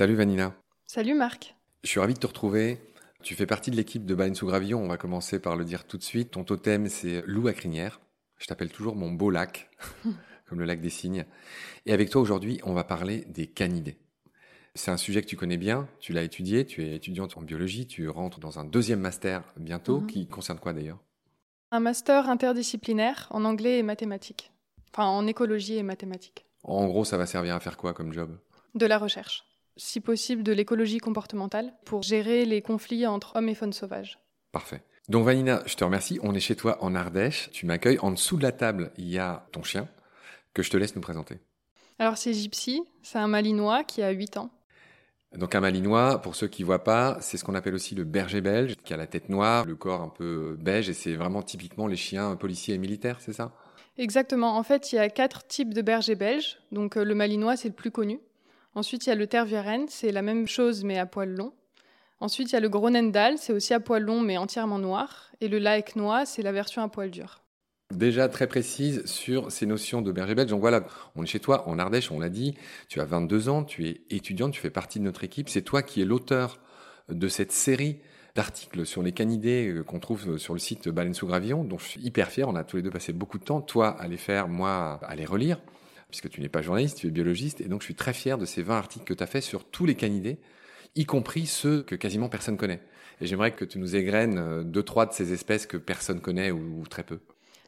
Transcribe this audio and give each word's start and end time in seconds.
Salut 0.00 0.14
Vanina. 0.14 0.54
Salut 0.86 1.12
Marc. 1.12 1.54
Je 1.84 1.90
suis 1.90 2.00
ravi 2.00 2.14
de 2.14 2.18
te 2.18 2.26
retrouver. 2.26 2.78
Tu 3.22 3.34
fais 3.34 3.44
partie 3.44 3.70
de 3.70 3.76
l'équipe 3.76 4.06
de 4.06 4.14
Baleine 4.14 4.34
sous 4.34 4.46
Gravillon. 4.46 4.82
On 4.82 4.88
va 4.88 4.96
commencer 4.96 5.38
par 5.38 5.56
le 5.56 5.64
dire 5.66 5.86
tout 5.86 5.98
de 5.98 6.02
suite. 6.02 6.30
Ton 6.30 6.42
totem, 6.42 6.88
c'est 6.88 7.22
loup 7.26 7.48
à 7.48 7.52
crinière. 7.52 8.00
Je 8.38 8.46
t'appelle 8.46 8.70
toujours 8.70 8.96
mon 8.96 9.10
beau 9.10 9.28
lac, 9.28 9.68
comme 10.48 10.58
le 10.58 10.64
lac 10.64 10.80
des 10.80 10.88
cygnes. 10.88 11.26
Et 11.84 11.92
avec 11.92 12.08
toi 12.08 12.22
aujourd'hui, 12.22 12.62
on 12.64 12.72
va 12.72 12.82
parler 12.82 13.26
des 13.28 13.46
canidés. 13.46 13.98
C'est 14.74 14.90
un 14.90 14.96
sujet 14.96 15.20
que 15.20 15.26
tu 15.26 15.36
connais 15.36 15.58
bien, 15.58 15.86
tu 15.98 16.14
l'as 16.14 16.22
étudié, 16.22 16.64
tu 16.64 16.82
es 16.82 16.94
étudiante 16.96 17.36
en 17.36 17.42
biologie, 17.42 17.86
tu 17.86 18.08
rentres 18.08 18.40
dans 18.40 18.58
un 18.58 18.64
deuxième 18.64 19.00
master 19.00 19.42
bientôt, 19.58 20.00
Mhm. 20.00 20.06
qui 20.06 20.26
concerne 20.28 20.60
quoi 20.60 20.72
d'ailleurs? 20.72 21.00
Un 21.72 21.80
master 21.80 22.30
interdisciplinaire 22.30 23.26
en 23.32 23.44
anglais 23.44 23.76
et 23.80 23.82
mathématiques. 23.82 24.50
Enfin, 24.94 25.04
en 25.04 25.26
écologie 25.26 25.76
et 25.76 25.82
mathématiques. 25.82 26.46
En 26.62 26.86
gros, 26.86 27.04
ça 27.04 27.18
va 27.18 27.26
servir 27.26 27.54
à 27.54 27.60
faire 27.60 27.76
quoi 27.76 27.92
comme 27.92 28.14
job? 28.14 28.38
De 28.74 28.86
la 28.86 28.96
recherche. 28.96 29.44
Si 29.82 30.00
possible, 30.00 30.42
de 30.42 30.52
l'écologie 30.52 30.98
comportementale 30.98 31.72
pour 31.86 32.02
gérer 32.02 32.44
les 32.44 32.60
conflits 32.60 33.06
entre 33.06 33.34
hommes 33.36 33.48
et 33.48 33.54
faune 33.54 33.72
sauvage. 33.72 34.18
Parfait. 34.52 34.82
Donc 35.08 35.24
Vanina, 35.24 35.62
je 35.64 35.74
te 35.74 35.82
remercie. 35.82 36.18
On 36.22 36.34
est 36.34 36.40
chez 36.40 36.54
toi 36.54 36.76
en 36.84 36.94
Ardèche. 36.94 37.48
Tu 37.50 37.64
m'accueilles. 37.64 37.98
En 38.00 38.10
dessous 38.10 38.36
de 38.36 38.42
la 38.42 38.52
table, 38.52 38.92
il 38.98 39.08
y 39.08 39.18
a 39.18 39.46
ton 39.52 39.62
chien 39.62 39.88
que 40.52 40.62
je 40.62 40.68
te 40.68 40.76
laisse 40.76 40.94
nous 40.96 41.00
présenter. 41.00 41.38
Alors, 41.98 42.18
c'est 42.18 42.34
Gypsy, 42.34 42.82
c'est 43.02 43.16
un 43.16 43.26
malinois 43.26 43.82
qui 43.82 44.02
a 44.02 44.10
8 44.10 44.36
ans. 44.36 44.50
Donc 45.34 45.54
un 45.54 45.60
malinois, 45.60 46.20
pour 46.20 46.34
ceux 46.36 46.48
qui 46.48 46.62
voient 46.62 46.84
pas, 46.84 47.16
c'est 47.22 47.38
ce 47.38 47.44
qu'on 47.44 47.54
appelle 47.54 47.74
aussi 47.74 47.94
le 47.94 48.04
berger 48.04 48.42
belge, 48.42 48.74
qui 48.84 48.92
a 48.92 48.98
la 48.98 49.06
tête 49.06 49.30
noire, 49.30 49.64
le 49.64 49.76
corps 49.76 50.02
un 50.02 50.10
peu 50.10 50.58
beige, 50.60 50.90
et 50.90 50.94
c'est 50.94 51.14
vraiment 51.14 51.42
typiquement 51.42 51.86
les 51.86 51.96
chiens 51.96 52.36
policiers 52.36 52.74
et 52.74 52.78
militaires, 52.78 53.16
c'est 53.20 53.32
ça? 53.32 53.52
Exactement. 53.96 54.58
En 54.58 54.62
fait, 54.62 54.92
il 54.92 54.96
y 54.96 54.98
a 54.98 55.08
quatre 55.08 55.46
types 55.46 55.72
de 55.72 55.80
bergers 55.80 56.16
belges. 56.16 56.58
Donc, 56.70 56.98
euh, 56.98 57.04
le 57.04 57.14
malinois, 57.14 57.56
c'est 57.56 57.68
le 57.68 57.74
plus 57.74 57.90
connu. 57.90 58.20
Ensuite, 58.74 59.06
il 59.06 59.10
y 59.10 59.12
a 59.12 59.16
le 59.16 59.26
tervuren, 59.26 59.86
c'est 59.88 60.12
la 60.12 60.22
même 60.22 60.46
chose 60.46 60.84
mais 60.84 60.98
à 60.98 61.06
poil 61.06 61.30
long. 61.30 61.52
Ensuite, 62.20 62.50
il 62.50 62.54
y 62.54 62.56
a 62.56 62.60
le 62.60 62.68
Gronendal, 62.68 63.38
c'est 63.38 63.52
aussi 63.52 63.74
à 63.74 63.80
poil 63.80 64.02
long 64.02 64.20
mais 64.20 64.36
entièrement 64.36 64.78
noir. 64.78 65.32
Et 65.40 65.48
le 65.48 65.58
Laeknois, 65.58 66.26
c'est 66.26 66.42
la 66.42 66.52
version 66.52 66.82
à 66.82 66.88
poil 66.88 67.10
dur. 67.10 67.40
Déjà 67.92 68.28
très 68.28 68.46
précise 68.46 69.04
sur 69.04 69.50
ces 69.50 69.66
notions 69.66 70.00
de 70.00 70.12
berger 70.12 70.36
belge. 70.36 70.50
Donc 70.50 70.60
voilà, 70.60 70.86
on 71.16 71.24
est 71.24 71.26
chez 71.26 71.40
toi 71.40 71.68
en 71.68 71.78
Ardèche, 71.78 72.12
on 72.12 72.20
l'a 72.20 72.28
dit, 72.28 72.54
tu 72.88 73.00
as 73.00 73.04
22 73.04 73.48
ans, 73.48 73.64
tu 73.64 73.88
es 73.88 74.02
étudiante, 74.10 74.52
tu 74.52 74.60
fais 74.60 74.70
partie 74.70 75.00
de 75.00 75.04
notre 75.04 75.24
équipe, 75.24 75.48
c'est 75.48 75.62
toi 75.62 75.82
qui 75.82 76.00
es 76.00 76.04
l'auteur 76.04 76.60
de 77.08 77.26
cette 77.26 77.50
série 77.50 77.98
d'articles 78.36 78.86
sur 78.86 79.02
les 79.02 79.10
canidés 79.10 79.68
euh, 79.68 79.82
qu'on 79.82 79.98
trouve 79.98 80.38
sur 80.38 80.52
le 80.54 80.60
site 80.60 80.88
Baleine 80.88 81.14
sous 81.14 81.26
Gravillon, 81.26 81.64
dont 81.64 81.78
je 81.78 81.86
suis 81.86 82.00
hyper 82.00 82.28
fier, 82.28 82.48
on 82.48 82.54
a 82.54 82.62
tous 82.62 82.76
les 82.76 82.82
deux 82.82 82.90
passé 82.90 83.12
beaucoup 83.12 83.38
de 83.38 83.44
temps, 83.44 83.60
toi 83.60 83.88
à 84.00 84.06
les 84.06 84.16
faire, 84.16 84.46
moi 84.46 85.00
à 85.02 85.16
les 85.16 85.24
relire, 85.24 85.58
puisque 86.10 86.28
tu 86.28 86.40
n'es 86.40 86.48
pas 86.48 86.62
journaliste, 86.62 86.98
tu 86.98 87.06
es 87.06 87.10
biologiste, 87.10 87.60
et 87.60 87.68
donc 87.68 87.80
je 87.80 87.86
suis 87.86 87.94
très 87.94 88.12
fier 88.12 88.38
de 88.38 88.44
ces 88.44 88.62
20 88.62 88.76
articles 88.76 89.04
que 89.04 89.14
tu 89.14 89.22
as 89.22 89.26
fait 89.26 89.40
sur 89.40 89.64
tous 89.64 89.86
les 89.86 89.94
canidés, 89.94 90.38
y 90.96 91.04
compris 91.04 91.46
ceux 91.46 91.82
que 91.82 91.94
quasiment 91.94 92.28
personne 92.28 92.56
connaît. 92.56 92.80
Et 93.20 93.26
j'aimerais 93.26 93.52
que 93.52 93.64
tu 93.64 93.78
nous 93.78 93.96
égrènes 93.96 94.38
euh, 94.38 94.62
deux, 94.62 94.82
trois 94.82 95.06
de 95.06 95.12
ces 95.12 95.32
espèces 95.32 95.66
que 95.66 95.76
personne 95.76 96.20
connaît 96.20 96.50
ou, 96.50 96.84
très 96.88 97.02
peu. 97.02 97.20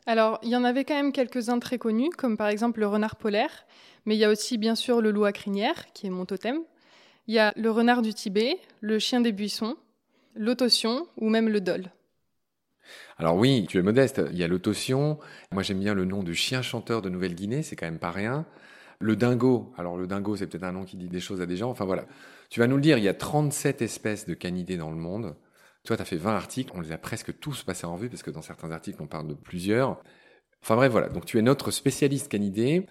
Alors, 0.06 0.40
il 0.42 0.48
y 0.48 0.56
en 0.56 0.64
avait 0.64 0.84
quand 0.84 0.94
même 0.94 1.12
quelques-uns 1.12 1.58
très 1.58 1.78
connus, 1.78 2.10
comme 2.10 2.36
par 2.36 2.48
exemple 2.48 2.80
le 2.80 2.88
renard 2.88 3.16
polaire, 3.16 3.66
mais 4.04 4.16
il 4.16 4.18
y 4.18 4.24
a 4.24 4.30
aussi 4.30 4.58
bien 4.58 4.74
sûr 4.74 5.00
le 5.00 5.10
loup 5.10 5.24
à 5.24 5.32
crinière, 5.32 5.92
qui 5.92 6.06
est 6.06 6.10
mon 6.10 6.26
totem. 6.26 6.60
Il 7.28 7.34
y 7.34 7.38
a 7.38 7.52
le 7.56 7.70
renard 7.70 8.02
du 8.02 8.12
Tibet, 8.12 8.58
le 8.80 8.98
chien 8.98 9.20
des 9.20 9.30
buissons, 9.30 9.76
l'autotion 10.34 11.06
ou 11.16 11.28
même 11.28 11.48
le 11.48 11.60
dol. 11.60 11.92
Alors 13.19 13.36
oui, 13.36 13.66
tu 13.69 13.78
es 13.78 13.83
modeste. 13.83 14.22
Il 14.33 14.38
y 14.38 14.44
a 14.44 14.48
l'autotion. 14.48 15.19
Moi, 15.52 15.62
j'aime 15.62 15.80
bien 15.80 15.94
le 15.94 16.05
nom 16.05 16.22
de 16.22 16.33
chien 16.33 16.62
chanteur 16.62 17.02
de 17.02 17.08
Nouvelle-Guinée. 17.08 17.62
C'est 17.62 17.77
quand 17.77 17.86
même 17.86 17.98
pas 17.98 18.11
rien. 18.11 18.47
Le 19.00 19.16
dingo. 19.16 19.72
Alors 19.76 19.97
le 19.97 20.06
dingo, 20.06 20.37
c'est 20.37 20.47
peut-être 20.47 20.65
un 20.65 20.72
nom 20.72 20.84
qui 20.84 20.97
dit 20.97 21.09
des 21.09 21.20
choses 21.20 21.41
à 21.41 21.47
des 21.47 21.56
gens. 21.56 21.70
Enfin 21.70 21.84
voilà. 21.84 22.06
Tu 22.50 22.60
vas 22.60 22.66
nous 22.66 22.76
le 22.76 22.82
dire. 22.82 22.98
Il 22.98 23.04
y 23.04 23.09
a 23.09 23.15
37 23.15 23.82
espèces 23.82 24.26
de 24.26 24.34
canidés 24.34 24.76
dans 24.76 24.91
le 24.91 24.97
monde. 24.97 25.37
Toi, 25.84 25.97
tu 25.97 26.03
as 26.03 26.04
fait 26.04 26.16
20 26.16 26.34
articles. 26.34 26.72
On 26.75 26.81
les 26.81 26.93
a 26.93 26.98
presque 26.98 27.38
tous 27.41 27.62
passés 27.65 27.87
en 27.87 27.94
revue 27.94 28.09
parce 28.09 28.22
que 28.22 28.31
dans 28.31 28.43
certains 28.43 28.70
articles, 28.70 29.03
on 29.03 29.06
parle 29.06 29.28
de 29.28 29.34
plusieurs. 29.34 30.00
Enfin 30.62 30.76
bref, 30.76 30.93
voilà. 30.93 31.09
Donc 31.09 31.25
tu 31.25 31.38
es 31.38 31.43
notre 31.43 31.70
spécialiste 31.70 32.28
canidé. 32.28 32.87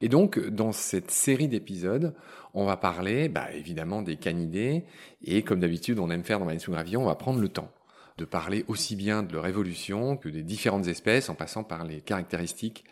Et 0.00 0.08
donc, 0.08 0.38
dans 0.38 0.70
cette 0.70 1.10
série 1.10 1.48
d'épisodes, 1.48 2.14
on 2.54 2.64
va 2.64 2.76
parler, 2.76 3.28
bah, 3.28 3.52
évidemment, 3.52 4.00
des 4.02 4.16
canidés. 4.16 4.84
Et 5.22 5.42
comme 5.42 5.58
d'habitude, 5.58 5.98
on 5.98 6.08
aime 6.10 6.22
faire 6.22 6.38
dans 6.38 6.46
Baleine 6.46 6.60
sous 6.60 6.72
on 6.72 7.04
va 7.04 7.14
prendre 7.16 7.40
le 7.40 7.48
temps 7.48 7.72
de 8.18 8.24
parler 8.24 8.64
aussi 8.66 8.96
bien 8.96 9.22
de 9.22 9.32
leur 9.32 9.46
évolution 9.46 10.16
que 10.16 10.28
des 10.28 10.42
différentes 10.42 10.88
espèces 10.88 11.28
en 11.30 11.34
passant 11.34 11.62
par 11.62 11.84
les 11.84 12.00
caractéristiques 12.00 12.84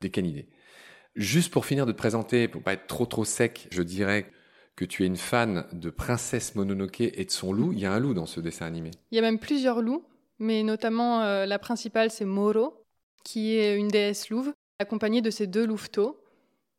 des 0.00 0.10
canidés. 0.10 0.48
Juste 1.14 1.52
pour 1.52 1.66
finir 1.66 1.86
de 1.86 1.92
te 1.92 1.98
présenter, 1.98 2.48
pour 2.48 2.62
pas 2.62 2.72
être 2.72 2.86
trop 2.86 3.06
trop 3.06 3.24
sec, 3.24 3.68
je 3.70 3.82
dirais 3.82 4.32
que 4.76 4.86
tu 4.86 5.02
es 5.02 5.06
une 5.06 5.18
fan 5.18 5.66
de 5.72 5.90
Princesse 5.90 6.54
Mononoke 6.54 7.02
et 7.02 7.24
de 7.24 7.30
son 7.30 7.52
loup. 7.52 7.72
Il 7.72 7.80
y 7.80 7.86
a 7.86 7.92
un 7.92 7.98
loup 7.98 8.14
dans 8.14 8.26
ce 8.26 8.40
dessin 8.40 8.64
animé. 8.64 8.90
Il 9.10 9.16
y 9.16 9.18
a 9.18 9.22
même 9.22 9.38
plusieurs 9.38 9.82
loups, 9.82 10.04
mais 10.38 10.62
notamment 10.62 11.20
euh, 11.22 11.44
la 11.44 11.58
principale, 11.58 12.10
c'est 12.10 12.24
Moro, 12.24 12.82
qui 13.22 13.56
est 13.56 13.76
une 13.76 13.88
déesse 13.88 14.30
louve, 14.30 14.54
accompagnée 14.78 15.20
de 15.20 15.30
ses 15.30 15.46
deux 15.46 15.66
louveteaux. 15.66 16.24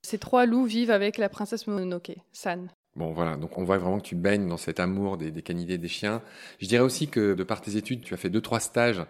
Ces 0.02 0.18
trois 0.18 0.48
loups 0.48 0.66
vivent 0.66 0.90
avec 0.90 1.20
la 1.20 1.30
princesse 1.30 1.68
Mononoke, 1.68 2.14
San. 2.32 2.72
Bon 2.96 3.14
voilà, 3.14 3.38
donc 3.38 3.58
on 3.58 3.64
voit 3.64 3.78
vraiment 3.78 4.00
que 4.00 4.06
tu 4.06 4.16
baignes 4.16 4.48
dans 4.48 4.58
cet 4.58 4.80
amour 4.80 5.18
des, 5.18 5.32
canidés, 5.42 5.78
des 5.78 5.88
chiens. 5.88 6.22
Je 6.60 6.68
dirais 6.68 6.84
aussi 6.84 7.08
que 7.08 7.34
de 7.34 7.44
par 7.44 7.62
tes 7.62 7.78
études, 7.78 8.02
tu 8.02 8.14
as 8.14 8.18
fait 8.18 8.30
deux 8.30 8.42
trois 8.42 8.60
stages 8.60 9.02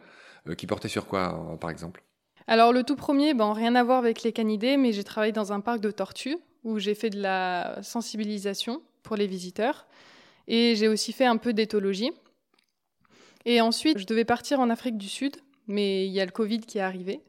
euh, 0.48 0.56
qui 0.56 0.68
portaient 0.68 0.88
sur 0.88 1.08
quoi, 1.08 1.58
par 1.60 1.70
exemple? 1.70 2.04
Alors 2.48 2.74
le 2.74 2.84
tout 2.84 2.96
premier, 2.96 3.34
bon, 3.34 3.54
rien 3.54 3.76
à 3.76 3.84
voir 3.84 3.98
avec 3.98 4.24
les 4.24 4.34
canidés, 4.34 4.78
mais 4.78 4.92
j'ai 4.92 5.04
travaillé 5.04 5.32
dans 5.32 5.52
un 5.52 5.62
parc 5.62 5.80
de 5.80 5.92
tortues 5.92 6.38
où 6.64 6.80
j'ai 6.80 6.96
fait 6.96 7.10
de 7.10 7.22
la 7.22 7.80
sensibilisation 7.82 8.82
pour 9.04 9.16
les 9.16 9.28
visiteurs 9.28 9.88
et 10.48 10.76
j'ai 10.76 10.88
aussi 10.88 11.14
fait 11.14 11.26
un 11.26 11.38
peu 11.38 11.54
d'éthologie. 11.54 12.12
Et 13.46 13.62
ensuite, 13.62 13.98
je 13.98 14.06
devais 14.06 14.26
partir 14.26 14.60
en 14.60 14.70
Afrique 14.70 14.98
du 14.98 15.08
Sud, 15.08 15.38
mais 15.68 16.06
il 16.06 16.12
y 16.12 16.20
a 16.20 16.26
le 16.26 16.32
Covid 16.32 16.60
qui 16.60 16.78
est 16.78 16.82
arrivé. 16.82 17.22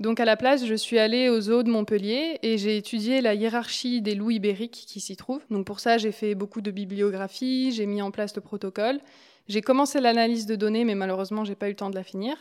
Donc 0.00 0.18
à 0.18 0.24
la 0.24 0.36
place, 0.36 0.66
je 0.66 0.74
suis 0.74 0.98
allée 0.98 1.28
au 1.28 1.40
zoo 1.40 1.62
de 1.62 1.70
Montpellier 1.70 2.38
et 2.42 2.58
j'ai 2.58 2.76
étudié 2.76 3.20
la 3.20 3.34
hiérarchie 3.34 4.02
des 4.02 4.14
loups 4.14 4.32
ibériques 4.32 4.84
qui 4.86 5.00
s'y 5.00 5.16
trouvent. 5.16 5.44
Donc 5.50 5.66
pour 5.66 5.78
ça, 5.78 5.98
j'ai 5.98 6.10
fait 6.10 6.34
beaucoup 6.34 6.60
de 6.60 6.70
bibliographie, 6.70 7.70
j'ai 7.72 7.86
mis 7.86 8.02
en 8.02 8.10
place 8.10 8.34
le 8.34 8.42
protocole. 8.42 9.00
J'ai 9.46 9.60
commencé 9.60 10.00
l'analyse 10.00 10.46
de 10.46 10.56
données, 10.56 10.84
mais 10.84 10.94
malheureusement, 10.94 11.44
j'ai 11.44 11.54
pas 11.54 11.66
eu 11.66 11.70
le 11.70 11.76
temps 11.76 11.90
de 11.90 11.94
la 11.94 12.02
finir. 12.02 12.36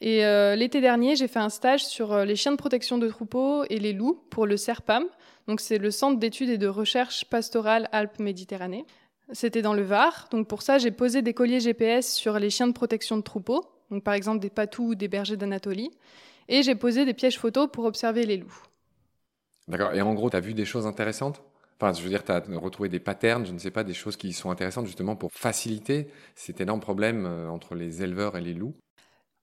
Et 0.00 0.24
euh, 0.24 0.56
l'été 0.56 0.80
dernier, 0.80 1.16
j'ai 1.16 1.28
fait 1.28 1.40
un 1.40 1.50
stage 1.50 1.84
sur 1.84 2.12
euh, 2.12 2.24
les 2.24 2.36
chiens 2.36 2.52
de 2.52 2.56
protection 2.56 2.96
de 2.96 3.08
troupeaux 3.08 3.64
et 3.68 3.78
les 3.78 3.92
loups 3.92 4.18
pour 4.30 4.46
le 4.46 4.56
CERPAM. 4.56 5.04
Donc 5.46 5.60
c'est 5.60 5.78
le 5.78 5.90
Centre 5.90 6.18
d'études 6.18 6.48
et 6.48 6.58
de 6.58 6.68
recherche 6.68 7.26
pastorale 7.26 7.88
Alpes-Méditerranée. 7.92 8.86
C'était 9.32 9.62
dans 9.62 9.74
le 9.74 9.82
Var. 9.82 10.28
Donc 10.30 10.48
pour 10.48 10.62
ça, 10.62 10.78
j'ai 10.78 10.90
posé 10.90 11.20
des 11.20 11.34
colliers 11.34 11.60
GPS 11.60 12.10
sur 12.14 12.38
les 12.38 12.48
chiens 12.48 12.66
de 12.66 12.72
protection 12.72 13.16
de 13.18 13.22
troupeaux, 13.22 13.66
donc 13.90 14.02
par 14.02 14.14
exemple 14.14 14.40
des 14.40 14.50
patous 14.50 14.90
ou 14.90 14.94
des 14.94 15.08
bergers 15.08 15.36
d'Anatolie. 15.36 15.90
Et 16.50 16.62
j'ai 16.62 16.74
posé 16.74 17.06
des 17.06 17.14
pièges 17.14 17.38
photos 17.38 17.68
pour 17.72 17.84
observer 17.84 18.26
les 18.26 18.36
loups. 18.36 18.62
D'accord. 19.68 19.94
Et 19.94 20.02
en 20.02 20.12
gros, 20.14 20.28
tu 20.28 20.36
as 20.36 20.40
vu 20.40 20.52
des 20.52 20.64
choses 20.64 20.86
intéressantes? 20.86 21.42
Enfin, 21.80 21.96
je 21.96 22.02
veux 22.02 22.10
dire, 22.10 22.24
tu 22.24 22.32
as 22.32 22.42
retrouvé 22.58 22.88
des 22.88 22.98
patterns, 22.98 23.46
je 23.46 23.52
ne 23.52 23.58
sais 23.58 23.70
pas, 23.70 23.84
des 23.84 23.94
choses 23.94 24.16
qui 24.16 24.32
sont 24.32 24.50
intéressantes 24.50 24.84
justement 24.84 25.16
pour 25.16 25.30
faciliter 25.32 26.08
cet 26.34 26.60
énorme 26.60 26.80
problème 26.80 27.24
euh, 27.24 27.48
entre 27.48 27.74
les 27.74 28.02
éleveurs 28.02 28.36
et 28.36 28.40
les 28.42 28.52
loups? 28.52 28.74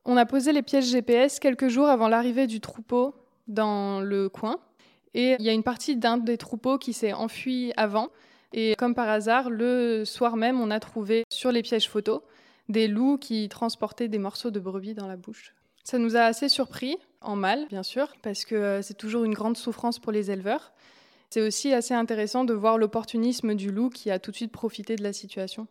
On 0.06 0.18
a 0.18 0.26
posé 0.26 0.52
les 0.52 0.62
pièges 0.62 0.90
GPS 0.92 1.40
quelques 1.40 1.70
jours 1.70 1.88
avant 1.88 2.10
l'arrivée 2.10 2.46
du 2.46 2.60
troupeau 2.60 3.16
dans 3.48 4.02
le 4.02 4.30
coin. 4.30 4.60
Et 5.14 5.36
il 5.40 5.46
y 5.46 5.50
a 5.50 5.54
une 5.54 5.64
partie 5.64 5.96
d'un 5.96 6.18
des 6.18 6.38
troupeaux 6.38 6.78
qui 6.78 6.94
s'est 6.94 7.14
enfui 7.14 7.72
avant. 7.78 8.10
Et 8.54 8.76
comme 8.78 8.94
par 8.94 9.10
hasard, 9.10 9.50
le 9.50 10.06
soir 10.06 10.36
même, 10.36 10.60
on 10.60 10.72
a 10.72 10.80
trouvé 10.80 11.24
sur 11.30 11.52
les 11.52 11.62
pièges 11.62 11.90
photos 11.90 12.22
des 12.70 12.88
loups 12.88 13.18
qui 13.18 13.48
transportaient 13.50 14.10
des 14.10 14.20
morceaux 14.20 14.52
de 14.52 14.60
brebis 14.60 14.94
dans 14.94 15.08
la 15.08 15.16
bouche. 15.16 15.54
Ça 15.90 16.00
nous 16.00 16.18
a 16.18 16.24
assez 16.24 16.50
surpris, 16.50 16.98
en 17.22 17.38
mal 17.38 17.66
bien 17.70 17.82
sûr, 17.82 18.14
parce 18.22 18.44
que 18.44 18.56
euh, 18.56 18.82
c'est 18.82 18.96
toujours 18.96 19.24
une 19.24 19.34
grande 19.34 19.56
souffrance 19.56 20.00
pour 20.00 20.12
les 20.12 20.32
éleveurs. 20.32 20.74
C'est 21.30 21.40
aussi 21.40 21.72
assez 21.72 21.94
intéressant 21.94 22.44
de 22.44 22.54
voir 22.54 22.78
l'opportunisme 22.78 23.56
du 23.56 23.72
loup 23.72 23.90
qui 23.90 24.12
a 24.12 24.20
tout 24.20 24.32
de 24.32 24.36
suite 24.36 24.52
profité 24.52 24.98
de 24.98 25.04
la 25.04 25.14
situation. 25.14 25.66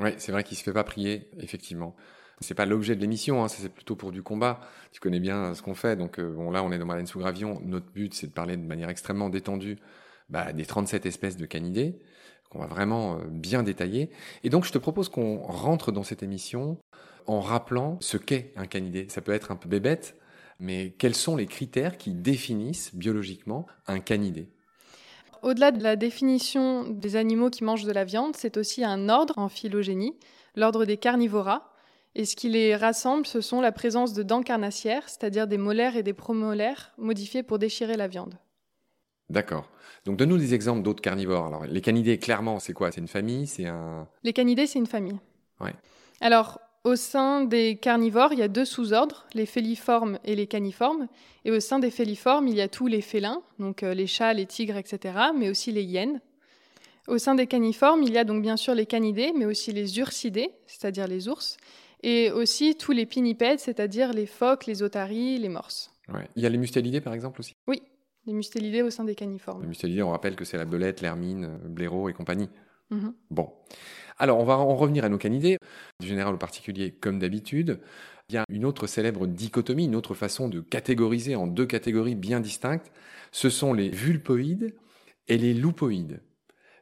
Oui, 0.00 0.10
c'est 0.16 0.32
vrai 0.32 0.42
qu'il 0.42 0.56
se 0.56 0.64
fait 0.64 0.72
pas 0.72 0.82
prier, 0.82 1.30
effectivement. 1.38 1.94
C'est 2.40 2.54
pas 2.54 2.66
l'objet 2.66 2.96
de 2.96 3.00
l'émission, 3.00 3.44
hein, 3.44 3.46
c'est 3.46 3.68
plutôt 3.68 3.94
pour 3.94 4.10
du 4.10 4.24
combat. 4.24 4.58
Tu 4.90 4.98
connais 4.98 5.20
bien 5.20 5.54
ce 5.54 5.62
qu'on 5.62 5.76
fait, 5.76 5.94
donc 5.94 6.18
euh, 6.18 6.32
bon 6.32 6.50
là 6.50 6.64
on 6.64 6.72
est 6.72 6.78
dans 6.80 6.86
Baleine 6.86 7.06
sous 7.06 7.20
Gravion. 7.20 7.60
Notre 7.62 7.92
but 7.92 8.14
c'est 8.14 8.26
de 8.26 8.32
parler 8.32 8.56
de 8.56 8.66
manière 8.66 8.88
extrêmement 8.88 9.30
détendue 9.30 9.78
bah, 10.28 10.52
des 10.52 10.66
37 10.66 11.06
espèces 11.06 11.36
de 11.36 11.46
canidés 11.46 12.00
qu'on 12.54 12.60
va 12.60 12.66
vraiment 12.66 13.16
euh, 13.16 13.24
bien 13.28 13.62
détailler. 13.62 14.10
Et 14.44 14.50
donc 14.50 14.64
je 14.64 14.72
te 14.72 14.78
propose 14.78 15.08
qu'on 15.08 15.38
rentre 15.42 15.92
dans 15.92 16.04
cette 16.04 16.22
émission 16.22 16.78
en 17.26 17.40
rappelant 17.40 17.98
ce 18.00 18.16
qu'est 18.16 18.52
un 18.56 18.66
canidé. 18.66 19.06
Ça 19.08 19.20
peut 19.20 19.32
être 19.32 19.50
un 19.50 19.56
peu 19.56 19.68
bébête, 19.68 20.16
mais 20.60 20.94
quels 20.98 21.14
sont 21.14 21.36
les 21.36 21.46
critères 21.46 21.98
qui 21.98 22.12
définissent 22.12 22.94
biologiquement 22.94 23.66
un 23.86 23.98
canidé? 23.98 24.48
Au-delà 25.42 25.72
de 25.72 25.82
la 25.82 25.96
définition 25.96 26.84
des 26.88 27.16
animaux 27.16 27.50
qui 27.50 27.64
mangent 27.64 27.84
de 27.84 27.92
la 27.92 28.04
viande, 28.04 28.34
c'est 28.36 28.56
aussi 28.56 28.82
un 28.82 29.10
ordre 29.10 29.38
en 29.38 29.48
phylogénie, 29.48 30.16
l'ordre 30.56 30.86
des 30.86 30.96
carnivora. 30.96 31.70
Et 32.14 32.24
ce 32.24 32.36
qui 32.36 32.48
les 32.48 32.76
rassemble, 32.76 33.26
ce 33.26 33.40
sont 33.40 33.60
la 33.60 33.72
présence 33.72 34.14
de 34.14 34.22
dents 34.22 34.42
carnassières, 34.42 35.08
c'est-à-dire 35.08 35.48
des 35.48 35.58
molaires 35.58 35.96
et 35.96 36.04
des 36.04 36.12
promolaires 36.12 36.92
modifiés 36.96 37.42
pour 37.42 37.58
déchirer 37.58 37.96
la 37.96 38.06
viande. 38.06 38.38
D'accord. 39.30 39.68
Donc 40.04 40.16
donne-nous 40.16 40.38
des 40.38 40.54
exemples 40.54 40.82
d'autres 40.82 41.02
carnivores. 41.02 41.46
Alors 41.46 41.64
les 41.64 41.80
canidés, 41.80 42.18
clairement, 42.18 42.58
c'est 42.58 42.72
quoi? 42.72 42.92
C'est 42.92 43.00
une 43.00 43.08
famille? 43.08 43.46
C'est 43.46 43.66
un. 43.66 44.06
Les 44.22 44.32
canidés, 44.32 44.66
c'est 44.66 44.78
une 44.78 44.86
famille. 44.86 45.18
Ouais. 45.60 45.74
Alors, 46.20 46.60
au 46.84 46.96
sein 46.96 47.44
des 47.44 47.76
carnivores, 47.76 48.34
il 48.34 48.38
y 48.38 48.42
a 48.42 48.48
deux 48.48 48.66
sous-ordres, 48.66 49.26
les 49.32 49.46
féliformes 49.46 50.18
et 50.24 50.36
les 50.36 50.46
caniformes. 50.46 51.08
Et 51.46 51.50
au 51.50 51.58
sein 51.58 51.78
des 51.78 51.90
féliformes, 51.90 52.46
il 52.46 52.54
y 52.54 52.60
a 52.60 52.68
tous 52.68 52.86
les 52.86 53.00
félins, 53.00 53.42
donc 53.58 53.82
euh, 53.82 53.94
les 53.94 54.06
chats, 54.06 54.34
les 54.34 54.44
tigres, 54.44 54.76
etc., 54.76 55.14
mais 55.34 55.48
aussi 55.48 55.72
les 55.72 55.82
hyènes. 55.82 56.20
Au 57.08 57.18
sein 57.18 57.34
des 57.34 57.46
caniformes, 57.46 58.02
il 58.02 58.12
y 58.12 58.18
a 58.18 58.24
donc 58.24 58.42
bien 58.42 58.56
sûr 58.56 58.74
les 58.74 58.86
canidés, 58.86 59.32
mais 59.36 59.46
aussi 59.46 59.72
les 59.72 59.98
ursidés, 59.98 60.50
c'est-à-dire 60.66 61.06
les 61.06 61.28
ours, 61.28 61.56
et 62.02 62.30
aussi 62.30 62.76
tous 62.76 62.92
les 62.92 63.06
pinnipèdes, 63.06 63.60
c'est-à-dire 63.60 64.12
les 64.12 64.26
phoques, 64.26 64.66
les 64.66 64.82
otaries, 64.82 65.38
les 65.38 65.48
morses. 65.48 65.90
Ouais. 66.12 66.28
Il 66.36 66.42
y 66.42 66.46
a 66.46 66.50
les 66.50 66.58
mustélidés, 66.58 67.00
par 67.00 67.14
exemple, 67.14 67.40
aussi? 67.40 67.54
Oui, 67.66 67.82
les 68.26 68.32
mustélidés 68.32 68.82
au 68.82 68.90
sein 68.90 69.04
des 69.04 69.14
caniformes. 69.14 69.62
Les 69.62 69.68
mustélidés, 69.68 70.02
on 70.02 70.10
rappelle 70.10 70.36
que 70.36 70.44
c'est 70.44 70.56
la 70.56 70.64
belette, 70.64 71.00
l'hermine, 71.00 71.58
blaireau 71.64 72.08
et 72.08 72.12
compagnie. 72.12 72.48
Mhm. 72.90 73.14
Bon. 73.30 73.52
Alors, 74.18 74.38
on 74.38 74.44
va 74.44 74.58
en 74.58 74.76
revenir 74.76 75.04
à 75.04 75.08
nos 75.08 75.18
canidés, 75.18 75.58
du 76.00 76.06
général 76.06 76.34
au 76.34 76.38
particulier, 76.38 76.92
comme 76.92 77.18
d'habitude. 77.18 77.80
Il 78.28 78.36
y 78.36 78.38
a 78.38 78.44
une 78.48 78.64
autre 78.64 78.86
célèbre 78.86 79.26
dichotomie, 79.26 79.84
une 79.84 79.96
autre 79.96 80.14
façon 80.14 80.48
de 80.48 80.60
catégoriser 80.60 81.36
en 81.36 81.46
deux 81.46 81.66
catégories 81.66 82.14
bien 82.14 82.40
distinctes. 82.40 82.90
Ce 83.32 83.50
sont 83.50 83.74
les 83.74 83.88
vulpoïdes 83.88 84.74
et 85.28 85.36
les 85.36 85.52
loupoïdes. 85.52 86.22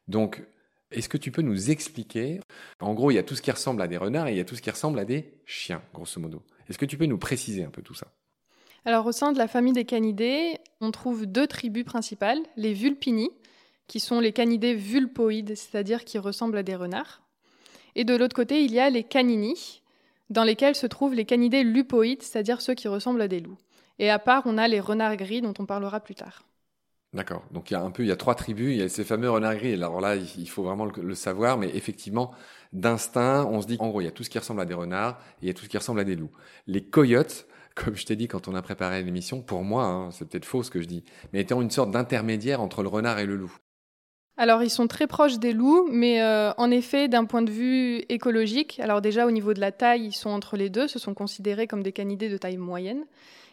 Donc, 0.09 0.45
est-ce 0.91 1.09
que 1.09 1.17
tu 1.17 1.31
peux 1.33 1.43
nous 1.43 1.71
expliquer? 1.71 2.41
En 2.81 2.95
gros, 2.95 3.11
il 3.11 3.15
y 3.15 3.19
a 3.19 3.23
tout 3.23 3.35
ce 3.35 3.43
qui 3.43 3.51
ressemble 3.51 3.81
à 3.83 3.89
des 3.89 3.97
renards 3.97 4.29
et 4.29 4.33
il 4.33 4.37
y 4.37 4.41
a 4.41 4.45
tout 4.45 4.57
ce 4.57 4.63
qui 4.63 4.71
ressemble 4.71 4.99
à 4.99 5.05
des 5.05 5.33
chiens, 5.47 5.83
grosso 5.95 6.21
modo. 6.21 6.43
Est-ce 6.69 6.79
que 6.79 6.85
tu 6.85 6.99
peux 6.99 7.07
nous 7.07 7.19
préciser 7.19 7.65
un 7.65 7.71
peu 7.71 7.83
tout 7.83 7.95
ça? 7.95 8.09
Alors, 8.85 9.07
au 9.07 9.13
sein 9.13 9.33
de 9.33 9.39
la 9.39 9.47
famille 9.47 9.73
des 9.73 9.85
canidés, 9.85 10.59
on 10.81 10.91
trouve 10.91 11.27
deux 11.27 11.47
tribus 11.47 11.85
principales, 11.85 12.41
les 12.57 12.75
vulpini, 12.75 13.31
qui 13.87 14.01
sont 14.01 14.19
les 14.19 14.33
canidés 14.33 14.75
vulpoïdes, 14.75 15.57
c'est-à-dire 15.57 16.05
qui 16.05 16.19
ressemblent 16.19 16.57
à 16.57 16.63
des 16.63 16.75
renards. 16.75 17.23
Et 17.95 18.05
de 18.05 18.17
l'autre 18.17 18.35
côté, 18.35 18.65
il 18.65 18.73
y 18.73 18.81
a 18.81 18.91
les 18.91 19.05
canini, 19.05 19.83
dans 20.31 20.45
lesquels 20.45 20.75
se 20.75 20.87
trouvent 20.87 21.15
les 21.15 21.27
canidés 21.27 21.63
lupoïdes, 21.63 22.23
c'est-à-dire 22.23 22.61
ceux 22.61 22.75
qui 22.75 22.89
ressemblent 22.89 23.21
à 23.21 23.29
des 23.29 23.41
loups. 23.41 23.59
Et 23.99 24.11
à 24.11 24.19
part, 24.19 24.43
on 24.47 24.59
a 24.59 24.67
les 24.67 24.81
renards 24.81 25.17
gris, 25.17 25.43
dont 25.43 25.55
on 25.59 25.67
parlera 25.67 26.01
plus 26.01 26.15
tard. 26.15 26.43
D'accord. 27.13 27.45
Donc 27.51 27.71
il 27.71 27.75
y 27.75 27.77
a 27.77 27.83
un 27.83 27.91
peu, 27.91 28.03
il 28.03 28.09
y 28.09 28.13
a 28.13 28.17
trois 28.17 28.35
tribus, 28.35 28.75
il 28.75 28.79
y 28.79 28.83
a 28.83 28.89
ces 28.89 29.05
fameux 29.05 29.31
renards 29.31 29.57
gris. 29.57 29.75
Alors 29.75 30.01
là, 30.01 30.17
il 30.17 30.49
faut 30.49 30.63
vraiment 30.63 30.87
le, 30.87 31.03
le 31.03 31.15
savoir, 31.15 31.59
mais 31.59 31.69
effectivement, 31.77 32.33
d'instinct, 32.73 33.45
on 33.45 33.61
se 33.61 33.67
dit 33.67 33.77
qu'en 33.77 33.91
gros, 33.91 34.01
il 34.01 34.05
y 34.05 34.09
a 34.09 34.13
tout 34.13 34.25
ce 34.25 34.31
qui 34.31 34.39
ressemble 34.39 34.63
à 34.63 34.65
des 34.65 34.75
renards 34.75 35.21
et 35.43 35.45
il 35.45 35.49
y 35.49 35.51
a 35.51 35.55
tout 35.55 35.65
ce 35.65 35.69
qui 35.69 35.77
ressemble 35.77 36.01
à 36.01 36.05
des 36.05 36.17
loups. 36.17 36.31
Les 36.67 36.83
coyotes, 36.83 37.47
comme 37.75 37.97
je 37.97 38.07
t'ai 38.07 38.17
dit 38.17 38.29
quand 38.29 38.49
on 38.49 38.55
a 38.55 38.63
préparé 38.63 39.03
l'émission, 39.03 39.43
pour 39.43 39.63
moi, 39.63 39.85
hein, 39.85 40.11
c'est 40.11 40.29
peut-être 40.29 40.45
faux 40.45 40.63
ce 40.63 40.71
que 40.71 40.81
je 40.81 40.87
dis, 40.87 41.05
mais 41.33 41.41
étant 41.41 41.61
une 41.61 41.71
sorte 41.71 41.91
d'intermédiaire 41.91 42.61
entre 42.61 42.83
le 42.83 42.89
renard 42.89 43.19
et 43.19 43.27
le 43.27 43.37
loup. 43.37 43.57
Alors, 44.39 44.63
ils 44.63 44.71
sont 44.71 44.89
très 44.89 45.07
proches 45.07 45.39
des 45.39 45.53
loups, 45.53 45.87
mais 45.91 46.23
euh, 46.23 46.53
en 46.57 46.71
effet, 46.71 47.07
d'un 47.07 47.27
point 47.27 47.43
de 47.43 47.51
vue 47.51 47.99
écologique, 48.09 48.81
alors 48.81 49.03
déjà 49.03 49.27
au 49.27 49.31
niveau 49.31 49.53
de 49.53 49.61
la 49.61 49.73
taille, 49.73 50.07
ils 50.07 50.13
sont 50.13 50.31
entre 50.31 50.57
les 50.57 50.71
deux, 50.71 50.89
ce 50.89 50.99
sont 50.99 51.13
considérés 51.13 51.67
comme 51.67 51.83
des 51.83 51.93
canidés 51.93 52.31
de 52.31 52.39
taille 52.39 52.57
moyenne. 52.57 53.05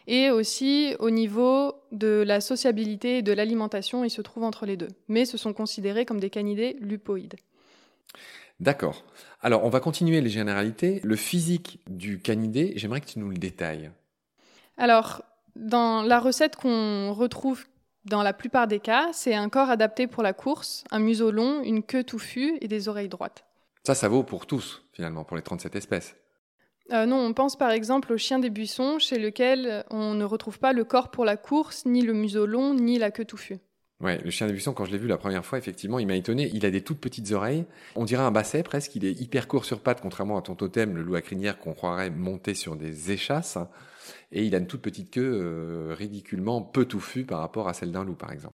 Et 0.06 0.30
aussi 0.30 0.96
au 0.98 1.10
niveau 1.10 1.74
de 1.92 2.24
la 2.26 2.40
sociabilité 2.40 3.18
et 3.18 3.22
de 3.22 3.32
l'alimentation, 3.32 4.04
ils 4.04 4.10
se 4.10 4.22
trouvent 4.22 4.44
entre 4.44 4.64
les 4.64 4.76
deux. 4.76 4.88
Mais 5.08 5.26
ce 5.26 5.36
sont 5.36 5.52
considérés 5.52 6.06
comme 6.06 6.18
des 6.18 6.30
canidés 6.30 6.76
lupoïdes. 6.80 7.36
D'accord. 8.58 9.04
Alors, 9.42 9.64
on 9.64 9.70
va 9.70 9.80
continuer 9.80 10.20
les 10.20 10.30
généralités. 10.30 11.00
Le 11.04 11.16
physique 11.16 11.80
du 11.88 12.18
canidé, 12.18 12.72
j'aimerais 12.76 13.00
que 13.00 13.06
tu 13.06 13.18
nous 13.18 13.28
le 13.28 13.36
détailles. 13.36 13.90
Alors, 14.80 15.22
dans 15.56 16.00
la 16.00 16.18
recette 16.18 16.56
qu'on 16.56 17.12
retrouve 17.12 17.66
dans 18.06 18.22
la 18.22 18.32
plupart 18.32 18.66
des 18.66 18.80
cas, 18.80 19.10
c'est 19.12 19.34
un 19.34 19.50
corps 19.50 19.68
adapté 19.68 20.06
pour 20.06 20.22
la 20.22 20.32
course, 20.32 20.84
un 20.90 21.00
museau 21.00 21.30
long, 21.30 21.62
une 21.62 21.82
queue 21.82 22.02
touffue 22.02 22.56
et 22.62 22.66
des 22.66 22.88
oreilles 22.88 23.10
droites. 23.10 23.44
Ça, 23.84 23.94
ça 23.94 24.08
vaut 24.08 24.22
pour 24.22 24.46
tous, 24.46 24.82
finalement, 24.94 25.22
pour 25.22 25.36
les 25.36 25.42
37 25.42 25.76
espèces. 25.76 26.16
Euh, 26.92 27.04
non, 27.04 27.18
on 27.18 27.34
pense 27.34 27.56
par 27.56 27.72
exemple 27.72 28.10
au 28.10 28.16
chien 28.16 28.38
des 28.38 28.48
buissons, 28.48 28.98
chez 28.98 29.18
lequel 29.18 29.84
on 29.90 30.14
ne 30.14 30.24
retrouve 30.24 30.58
pas 30.58 30.72
le 30.72 30.84
corps 30.84 31.10
pour 31.10 31.26
la 31.26 31.36
course, 31.36 31.84
ni 31.84 32.00
le 32.00 32.14
museau 32.14 32.46
long, 32.46 32.72
ni 32.72 32.98
la 32.98 33.10
queue 33.10 33.26
touffue. 33.26 33.58
Ouais, 34.00 34.18
le 34.24 34.30
chien 34.30 34.46
des 34.46 34.54
buissons, 34.54 34.72
quand 34.72 34.86
je 34.86 34.92
l'ai 34.92 34.98
vu 34.98 35.08
la 35.08 35.18
première 35.18 35.44
fois, 35.44 35.58
effectivement, 35.58 35.98
il 35.98 36.06
m'a 36.06 36.16
étonné. 36.16 36.50
Il 36.54 36.64
a 36.64 36.70
des 36.70 36.80
toutes 36.80 37.00
petites 37.00 37.32
oreilles. 37.32 37.66
On 37.96 38.06
dirait 38.06 38.22
un 38.22 38.30
basset 38.30 38.62
presque. 38.62 38.96
Il 38.96 39.04
est 39.04 39.12
hyper 39.12 39.46
court 39.46 39.66
sur 39.66 39.80
pattes, 39.80 40.00
contrairement 40.00 40.38
à 40.38 40.42
ton 40.42 40.54
totem, 40.54 40.96
le 40.96 41.02
loup 41.02 41.16
à 41.16 41.20
crinière, 41.20 41.58
qu'on 41.58 41.74
croirait 41.74 42.08
monter 42.08 42.54
sur 42.54 42.76
des 42.76 43.12
échasses. 43.12 43.58
Et 44.32 44.44
il 44.44 44.54
a 44.54 44.58
une 44.58 44.66
toute 44.66 44.82
petite 44.82 45.10
queue 45.10 45.40
euh, 45.42 45.94
ridiculement 45.94 46.62
peu 46.62 46.84
touffue 46.84 47.24
par 47.24 47.40
rapport 47.40 47.68
à 47.68 47.74
celle 47.74 47.92
d'un 47.92 48.04
loup, 48.04 48.14
par 48.14 48.32
exemple. 48.32 48.54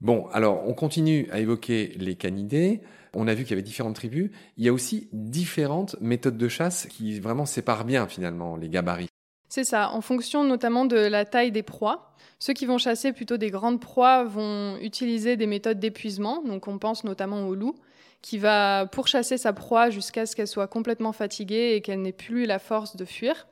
Bon, 0.00 0.26
alors 0.32 0.68
on 0.68 0.74
continue 0.74 1.28
à 1.32 1.38
évoquer 1.38 1.94
les 1.98 2.16
canidés. 2.16 2.82
On 3.14 3.28
a 3.28 3.34
vu 3.34 3.44
qu'il 3.44 3.50
y 3.50 3.54
avait 3.54 3.62
différentes 3.62 3.96
tribus. 3.96 4.30
Il 4.58 4.64
y 4.64 4.68
a 4.68 4.72
aussi 4.72 5.08
différentes 5.12 5.96
méthodes 6.00 6.36
de 6.36 6.48
chasse 6.48 6.86
qui 6.86 7.18
vraiment 7.18 7.46
séparent 7.46 7.86
bien 7.86 8.06
finalement 8.06 8.56
les 8.56 8.68
gabarits. 8.68 9.08
C'est 9.48 9.64
ça, 9.64 9.90
en 9.92 10.00
fonction 10.00 10.44
notamment 10.44 10.84
de 10.84 10.96
la 10.96 11.24
taille 11.24 11.52
des 11.52 11.62
proies. 11.62 12.14
Ceux 12.38 12.52
qui 12.52 12.66
vont 12.66 12.76
chasser 12.76 13.12
plutôt 13.12 13.38
des 13.38 13.50
grandes 13.50 13.80
proies 13.80 14.24
vont 14.24 14.76
utiliser 14.82 15.36
des 15.36 15.46
méthodes 15.46 15.80
d'épuisement, 15.80 16.42
donc 16.42 16.68
on 16.68 16.78
pense 16.78 17.04
notamment 17.04 17.46
au 17.48 17.54
loup, 17.54 17.74
qui 18.20 18.36
va 18.36 18.86
pourchasser 18.86 19.38
sa 19.38 19.54
proie 19.54 19.88
jusqu'à 19.88 20.26
ce 20.26 20.36
qu'elle 20.36 20.48
soit 20.48 20.66
complètement 20.66 21.12
fatiguée 21.12 21.74
et 21.74 21.80
qu'elle 21.80 22.02
n'ait 22.02 22.12
plus 22.12 22.44
la 22.44 22.58
force 22.58 22.96
de 22.96 23.04
fuir. 23.06 23.46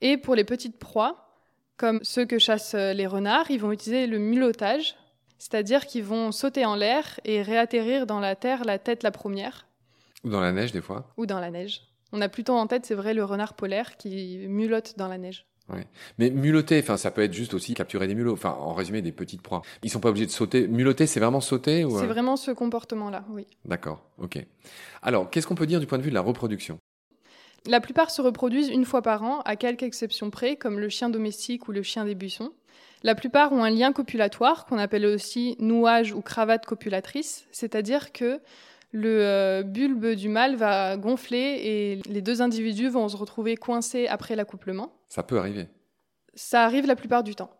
Et 0.00 0.16
pour 0.16 0.34
les 0.34 0.44
petites 0.44 0.78
proies, 0.78 1.28
comme 1.76 2.00
ceux 2.02 2.24
que 2.24 2.38
chassent 2.38 2.74
les 2.74 3.06
renards, 3.06 3.50
ils 3.50 3.60
vont 3.60 3.72
utiliser 3.72 4.06
le 4.06 4.18
mulottage, 4.18 4.96
c'est-à-dire 5.38 5.86
qu'ils 5.86 6.04
vont 6.04 6.32
sauter 6.32 6.64
en 6.64 6.76
l'air 6.76 7.20
et 7.24 7.42
réatterrir 7.42 8.06
dans 8.06 8.20
la 8.20 8.36
terre 8.36 8.64
la 8.64 8.78
tête 8.78 9.02
la 9.02 9.10
première. 9.10 9.66
Ou 10.24 10.30
dans 10.30 10.40
la 10.40 10.52
neige 10.52 10.72
des 10.72 10.80
fois. 10.80 11.12
Ou 11.16 11.26
dans 11.26 11.40
la 11.40 11.50
neige. 11.50 11.82
On 12.12 12.20
a 12.20 12.28
plutôt 12.28 12.54
en 12.54 12.66
tête, 12.66 12.86
c'est 12.86 12.94
vrai, 12.94 13.12
le 13.12 13.24
renard 13.24 13.54
polaire 13.54 13.96
qui 13.96 14.46
mulotte 14.48 14.96
dans 14.96 15.08
la 15.08 15.18
neige. 15.18 15.46
Ouais. 15.68 15.86
Mais 16.18 16.30
mulotter, 16.30 16.78
enfin, 16.78 16.96
ça 16.96 17.10
peut 17.10 17.22
être 17.22 17.32
juste 17.32 17.54
aussi 17.54 17.74
capturer 17.74 18.06
des 18.06 18.14
mulots. 18.14 18.34
Enfin, 18.34 18.50
en 18.50 18.74
résumé, 18.74 19.02
des 19.02 19.12
petites 19.12 19.42
proies. 19.42 19.62
Ils 19.82 19.90
sont 19.90 19.98
pas 19.98 20.10
obligés 20.10 20.26
de 20.26 20.30
sauter. 20.30 20.68
Mulotter, 20.68 21.06
c'est 21.06 21.20
vraiment 21.20 21.40
sauter 21.40 21.84
ou... 21.84 21.98
C'est 21.98 22.06
vraiment 22.06 22.36
ce 22.36 22.50
comportement-là, 22.50 23.24
oui. 23.30 23.46
D'accord, 23.64 24.02
ok. 24.18 24.44
Alors, 25.02 25.30
qu'est-ce 25.30 25.46
qu'on 25.46 25.54
peut 25.54 25.66
dire 25.66 25.80
du 25.80 25.86
point 25.86 25.98
de 25.98 26.02
vue 26.02 26.10
de 26.10 26.14
la 26.14 26.20
reproduction? 26.20 26.78
La 27.66 27.80
plupart 27.80 28.10
se 28.10 28.20
reproduisent 28.20 28.68
une 28.68 28.84
fois 28.84 29.00
par 29.00 29.22
an, 29.22 29.40
à 29.40 29.56
quelques 29.56 29.84
exceptions 29.84 30.30
près, 30.30 30.56
comme 30.56 30.78
le 30.78 30.88
chien 30.88 31.08
domestique 31.08 31.66
ou 31.68 31.72
le 31.72 31.82
chien 31.82 32.04
des 32.04 32.14
buissons. 32.14 32.52
La 33.02 33.14
plupart 33.14 33.52
ont 33.52 33.64
un 33.64 33.70
lien 33.70 33.92
copulatoire, 33.92 34.66
qu'on 34.66 34.78
appelle 34.78 35.06
aussi 35.06 35.56
nouage 35.58 36.12
ou 36.12 36.20
cravate 36.20 36.66
copulatrice, 36.66 37.46
c'est-à-dire 37.52 38.12
que 38.12 38.40
le 38.92 39.22
euh, 39.22 39.62
bulbe 39.62 40.14
du 40.14 40.28
mâle 40.28 40.56
va 40.56 40.96
gonfler 40.96 41.60
et 41.62 42.02
les 42.08 42.22
deux 42.22 42.42
individus 42.42 42.88
vont 42.88 43.08
se 43.08 43.16
retrouver 43.16 43.56
coincés 43.56 44.06
après 44.06 44.36
l'accouplement. 44.36 44.92
Ça 45.08 45.22
peut 45.22 45.38
arriver. 45.38 45.68
Ça 46.34 46.64
arrive 46.64 46.86
la 46.86 46.96
plupart 46.96 47.24
du 47.24 47.34
temps. 47.34 47.50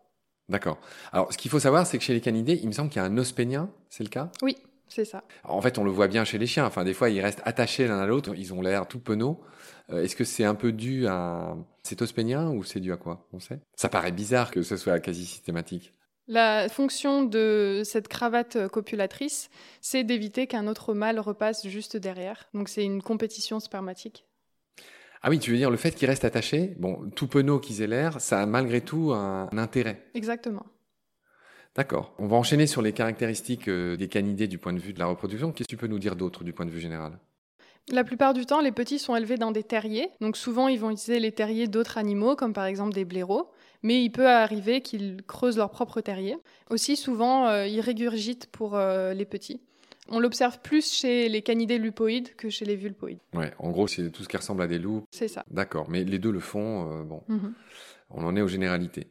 D'accord. 0.49 0.77
Alors, 1.11 1.33
ce 1.33 1.37
qu'il 1.37 1.49
faut 1.49 1.59
savoir, 1.59 1.87
c'est 1.87 1.97
que 1.97 2.03
chez 2.03 2.13
les 2.13 2.21
canidés, 2.21 2.59
il 2.61 2.67
me 2.67 2.73
semble 2.73 2.89
qu'il 2.89 3.01
y 3.01 3.05
a 3.05 3.07
un 3.07 3.17
os 3.17 3.31
pénien, 3.31 3.69
c'est 3.89 4.03
le 4.03 4.09
cas? 4.09 4.31
Oui, 4.41 4.55
c'est 4.87 5.05
ça. 5.05 5.23
En 5.43 5.61
fait, 5.61 5.77
on 5.77 5.83
le 5.83 5.91
voit 5.91 6.07
bien 6.07 6.23
chez 6.25 6.37
les 6.37 6.47
chiens. 6.47 6.65
Enfin, 6.65 6.83
des 6.83 6.93
fois, 6.93 7.09
ils 7.09 7.21
restent 7.21 7.41
attachés 7.45 7.87
l'un 7.87 7.99
à 7.99 8.05
l'autre. 8.05 8.33
Ils 8.35 8.53
ont 8.53 8.61
l'air 8.61 8.87
tout 8.87 8.99
penauds. 8.99 9.39
Euh, 9.89 10.03
Est-ce 10.03 10.15
que 10.15 10.23
c'est 10.23 10.45
un 10.45 10.55
peu 10.55 10.71
dû 10.71 11.07
à 11.07 11.55
cet 11.83 12.01
os 12.01 12.11
pénien 12.11 12.49
ou 12.49 12.63
c'est 12.63 12.79
dû 12.79 12.91
à 12.91 12.97
quoi? 12.97 13.27
On 13.33 13.39
sait? 13.39 13.59
Ça 13.75 13.89
paraît 13.89 14.11
bizarre 14.11 14.51
que 14.51 14.61
ce 14.61 14.77
soit 14.77 14.99
quasi 14.99 15.25
systématique. 15.25 15.93
La 16.27 16.69
fonction 16.69 17.23
de 17.23 17.83
cette 17.85 18.07
cravate 18.07 18.67
copulatrice, 18.69 19.49
c'est 19.81 20.03
d'éviter 20.03 20.47
qu'un 20.47 20.65
autre 20.67 20.95
mâle 20.95 21.19
repasse 21.19 21.67
juste 21.67 21.97
derrière. 21.97 22.49
Donc 22.55 22.67
c'est 22.67 22.83
une 22.83 23.03
compétition 23.03 23.59
spermatique. 23.59 24.25
Ah 25.21 25.29
oui, 25.29 25.39
tu 25.39 25.51
veux 25.51 25.57
dire 25.57 25.69
le 25.71 25.77
fait 25.77 25.91
qu'ils 25.91 26.07
restent 26.07 26.25
attachés, 26.25 26.75
bon, 26.77 27.09
tout 27.15 27.27
penaud 27.27 27.59
qu'ils 27.59 27.81
aient 27.81 27.87
l'air, 27.87 28.21
ça 28.21 28.41
a 28.41 28.45
malgré 28.45 28.81
tout 28.81 29.11
un 29.11 29.49
intérêt. 29.57 30.03
Exactement. 30.13 30.65
D'accord. 31.75 32.13
On 32.19 32.27
va 32.27 32.37
enchaîner 32.37 32.67
sur 32.67 32.81
les 32.81 32.93
caractéristiques 32.93 33.67
euh, 33.67 33.97
des 33.97 34.07
canidés 34.07 34.47
du 34.47 34.57
point 34.57 34.73
de 34.73 34.79
vue 34.79 34.93
de 34.93 34.99
la 34.99 35.07
reproduction. 35.07 35.51
Qu'est-ce 35.51 35.67
que 35.67 35.69
tu 35.69 35.77
peux 35.77 35.87
nous 35.87 35.99
dire 35.99 36.15
d'autre 36.15 36.43
du 36.43 36.53
point 36.53 36.65
de 36.65 36.71
vue 36.71 36.79
général? 36.79 37.17
La 37.91 38.03
plupart 38.03 38.33
du 38.33 38.45
temps, 38.45 38.61
les 38.61 38.71
petits 38.71 38.97
sont 38.97 39.15
élevés 39.15 39.37
dans 39.37 39.51
des 39.51 39.61
terriers. 39.63 40.09
Donc 40.21 40.37
souvent, 40.37 40.67
ils 40.67 40.79
vont 40.79 40.89
utiliser 40.89 41.19
les 41.19 41.31
terriers 41.31 41.67
d'autres 41.67 41.97
animaux, 41.97 42.35
comme 42.35 42.53
par 42.53 42.65
exemple 42.65 42.93
des 42.93 43.05
blaireaux. 43.05 43.51
Mais 43.83 44.03
il 44.03 44.09
peut 44.09 44.27
arriver 44.27 44.81
qu'ils 44.81 45.21
creusent 45.27 45.57
leur 45.57 45.69
propre 45.69 46.01
terrier. 46.01 46.37
Aussi, 46.71 46.95
souvent, 46.95 47.47
euh, 47.47 47.67
ils 47.67 47.81
régurgitent 47.81 48.47
pour 48.47 48.75
euh, 48.75 49.13
les 49.13 49.25
petits. 49.25 49.61
On 50.09 50.19
l'observe 50.19 50.59
plus 50.61 50.91
chez 50.91 51.29
les 51.29 51.41
canidés 51.41 51.77
lupoïdes 51.77 52.35
que 52.35 52.49
chez 52.49 52.63
les 52.65 52.75
vulpoïdes. 52.75 53.19
Ouais, 53.33 53.51
en 53.59 53.69
gros, 53.71 53.87
c'est 53.87 54.09
tout 54.11 54.23
ce 54.23 54.29
qui 54.29 54.37
ressemble 54.37 54.61
à 54.63 54.67
des 54.67 54.79
loups. 54.79 55.03
C'est 55.11 55.27
ça. 55.27 55.43
D'accord, 55.51 55.87
mais 55.89 56.03
les 56.03 56.19
deux 56.19 56.31
le 56.31 56.39
font. 56.39 56.91
euh, 56.91 57.03
bon, 57.03 57.21
Mhm. 57.27 57.53
on 58.11 58.23
en 58.23 58.35
est 58.35 58.41
aux 58.41 58.47
généralités. 58.47 59.07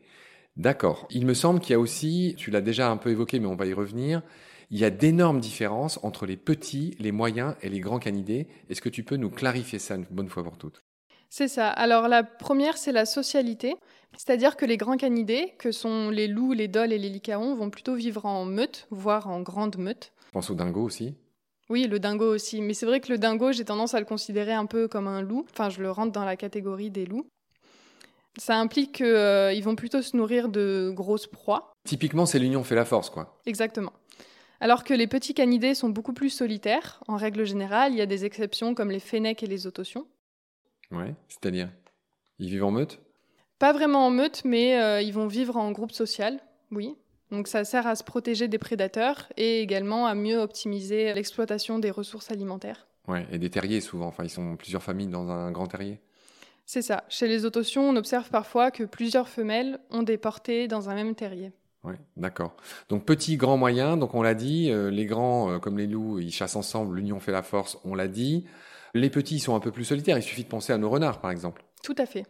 D'accord. 0.56 1.06
Il 1.11 1.26
me 1.26 1.34
semble 1.34 1.61
qu'il 1.61 1.73
y 1.73 1.75
a 1.75 1.80
aussi, 1.80 2.34
tu 2.38 2.50
l'as 2.50 2.61
déjà 2.61 2.90
un 2.90 2.96
peu 2.96 3.11
évoqué, 3.11 3.40
mais 3.40 3.46
on 3.46 3.56
va 3.56 3.66
y 3.66 3.73
revenir. 3.73 4.23
Il 4.70 4.78
y 4.78 4.84
a 4.84 4.90
d'énormes 4.90 5.40
différences 5.40 5.99
entre 6.02 6.26
les 6.26 6.37
petits, 6.37 6.96
les 6.99 7.12
moyens 7.12 7.54
et 7.62 7.68
les 7.68 7.80
grands 7.80 7.99
canidés. 7.99 8.46
Est-ce 8.70 8.80
que 8.80 8.88
tu 8.88 9.02
peux 9.02 9.16
nous 9.16 9.30
clarifier 9.30 9.78
ça 9.78 9.96
une 9.96 10.06
bonne 10.11 10.28
fois 10.28 10.44
pour 10.44 10.56
toutes? 10.56 10.82
C'est 11.28 11.49
ça. 11.49 11.68
Alors 11.68 12.06
la 12.06 12.23
première, 12.23 12.76
c'est 12.76 12.92
la 12.92 13.06
socialité. 13.06 13.75
C'est-à-dire 14.16 14.56
que 14.56 14.64
les 14.64 14.76
grands 14.76 14.96
canidés, 14.96 15.54
que 15.58 15.73
sont 15.73 16.08
les 16.11 16.28
loups, 16.28 16.52
les 16.52 16.68
dôles 16.68 16.92
et 16.92 16.99
les 16.99 17.08
lycaons, 17.08 17.56
vont 17.56 17.70
plutôt 17.70 17.96
vivre 17.96 18.25
en 18.25 18.44
meute, 18.44 18.87
voire 18.90 19.28
en 19.28 19.40
grande 19.42 19.76
meute. 19.76 20.12
pense 20.32 20.50
au 20.50 20.54
dingo 20.54 20.82
aussi 20.82 21.14
Oui, 21.68 21.88
le 21.88 21.99
dingo 21.99 22.32
aussi. 22.32 22.61
Mais 22.62 22.75
c'est 22.75 22.87
vrai 22.87 23.00
que 23.00 23.11
le 23.11 23.18
dingo, 23.18 23.50
j'ai 23.50 23.64
tendance 23.64 23.94
à 23.94 23.99
le 23.99 24.06
considérer 24.06 24.52
un 24.52 24.66
peu 24.66 24.87
comme 24.87 25.08
un 25.08 25.23
loup. 25.23 25.44
Enfin, 25.50 25.68
je 25.70 25.82
le 25.82 25.90
rentre 25.90 26.12
dans 26.12 26.25
la 26.25 26.37
catégorie 26.37 26.90
des 26.90 27.06
loups. 27.06 27.26
Ça 28.37 28.57
implique 28.57 28.97
qu'ils 28.97 29.07
euh, 29.07 29.61
vont 29.62 29.76
plutôt 29.76 30.03
se 30.03 30.17
nourrir 30.17 30.49
de 30.49 30.93
grosses 30.95 31.26
proies. 31.26 31.73
Typiquement, 31.85 32.26
c'est 32.26 32.38
l'union 32.38 32.64
fait 32.64 32.75
la 32.75 32.85
force, 32.85 33.11
quoi. 33.11 33.41
Exactement. 33.47 33.93
Alors 34.61 34.85
que 34.85 34.95
les 34.95 35.07
petits 35.07 35.35
canidés 35.35 35.75
sont 35.75 35.88
beaucoup 35.88 36.12
plus 36.12 36.31
solitaires, 36.31 37.03
en 37.07 37.17
règle 37.17 37.45
générale, 37.45 37.93
il 37.93 37.99
y 37.99 38.03
a 38.03 38.07
des 38.07 38.25
exceptions 38.25 38.75
comme 38.75 38.91
les 38.91 39.00
fennecs 39.00 39.43
et 39.43 39.47
les 39.47 39.67
otocions. 39.67 40.07
Ouais, 40.91 41.14
c'est-à-dire 41.29 41.71
Ils 42.38 42.49
vivent 42.49 42.64
en 42.64 42.71
meute? 42.71 43.00
Pas 43.59 43.73
vraiment 43.73 44.07
en 44.07 44.11
meute, 44.11 44.43
mais 44.45 44.81
euh, 44.81 45.00
ils 45.00 45.12
vont 45.12 45.26
vivre 45.26 45.57
en 45.57 45.71
groupe 45.73 45.93
social, 45.93 46.41
oui. 46.71 46.97
Donc 47.31 47.49
ça 47.49 47.64
sert 47.64 47.87
à 47.87 47.95
se 47.95 48.05
protéger 48.05 48.49
des 48.49 48.59
prédateurs 48.59 49.33
et 49.37 49.61
également 49.61 50.07
à 50.07 50.14
mieux 50.14 50.38
optimiser 50.38 51.12
l'exploitation 51.14 51.79
des 51.79 51.91
ressources 51.91 52.31
alimentaires. 52.31 52.87
Ouais, 53.09 53.26
et 53.31 53.38
des 53.38 53.50
terriers 53.50 53.81
souvent, 53.81 54.07
enfin 54.07 54.25
ils 54.25 54.31
sont 54.31 54.57
plusieurs 54.57 54.83
familles 54.83 55.09
dans 55.09 55.29
un 55.31 55.50
grand 55.50 55.67
terrier. 55.67 56.00
C'est 56.66 56.83
ça. 56.83 57.04
Chez 57.09 57.28
les 57.28 57.44
otocions, 57.44 57.88
on 57.88 57.97
observe 57.97 58.30
parfois 58.30 58.71
que 58.71 58.85
plusieurs 58.85 59.28
femelles 59.28 59.78
ont 59.90 60.02
des 60.02 60.16
portées 60.16 60.66
dans 60.68 60.88
un 60.88 60.94
même 60.94 61.14
terrier. 61.14 61.52
Oui, 61.85 61.94
d'accord. 62.16 62.56
Donc 62.88 63.04
petit, 63.04 63.37
grand, 63.37 63.59
moyen. 63.59 63.97
Donc 63.97 64.14
on 64.14 64.23
l'a 64.23 64.35
dit, 64.35 64.71
euh, 64.71 64.90
les 64.90 65.04
grands, 65.04 65.52
euh, 65.52 65.59
comme 65.59 65.76
les 65.76 65.87
loups, 65.87 66.18
ils 66.18 66.33
chassent 66.33 66.56
ensemble, 66.56 66.97
l'union 66.97 67.21
fait 67.21 67.33
la 67.33 67.42
force, 67.42 67.78
on 67.85 67.94
l'a 67.94 68.09
dit. 68.09 68.47
Les 68.94 69.11
petits 69.11 69.38
sont 69.38 69.54
un 69.54 69.61
peu 69.61 69.71
plus 69.71 69.85
solitaires, 69.85 70.16
il 70.16 70.23
suffit 70.23 70.44
de 70.44 70.49
penser 70.49 70.73
à 70.73 70.78
nos 70.78 70.88
renards 70.88 71.21
par 71.21 71.30
exemple. 71.30 71.64
Tout 71.83 71.97
à 71.99 72.06
fait. 72.06 72.26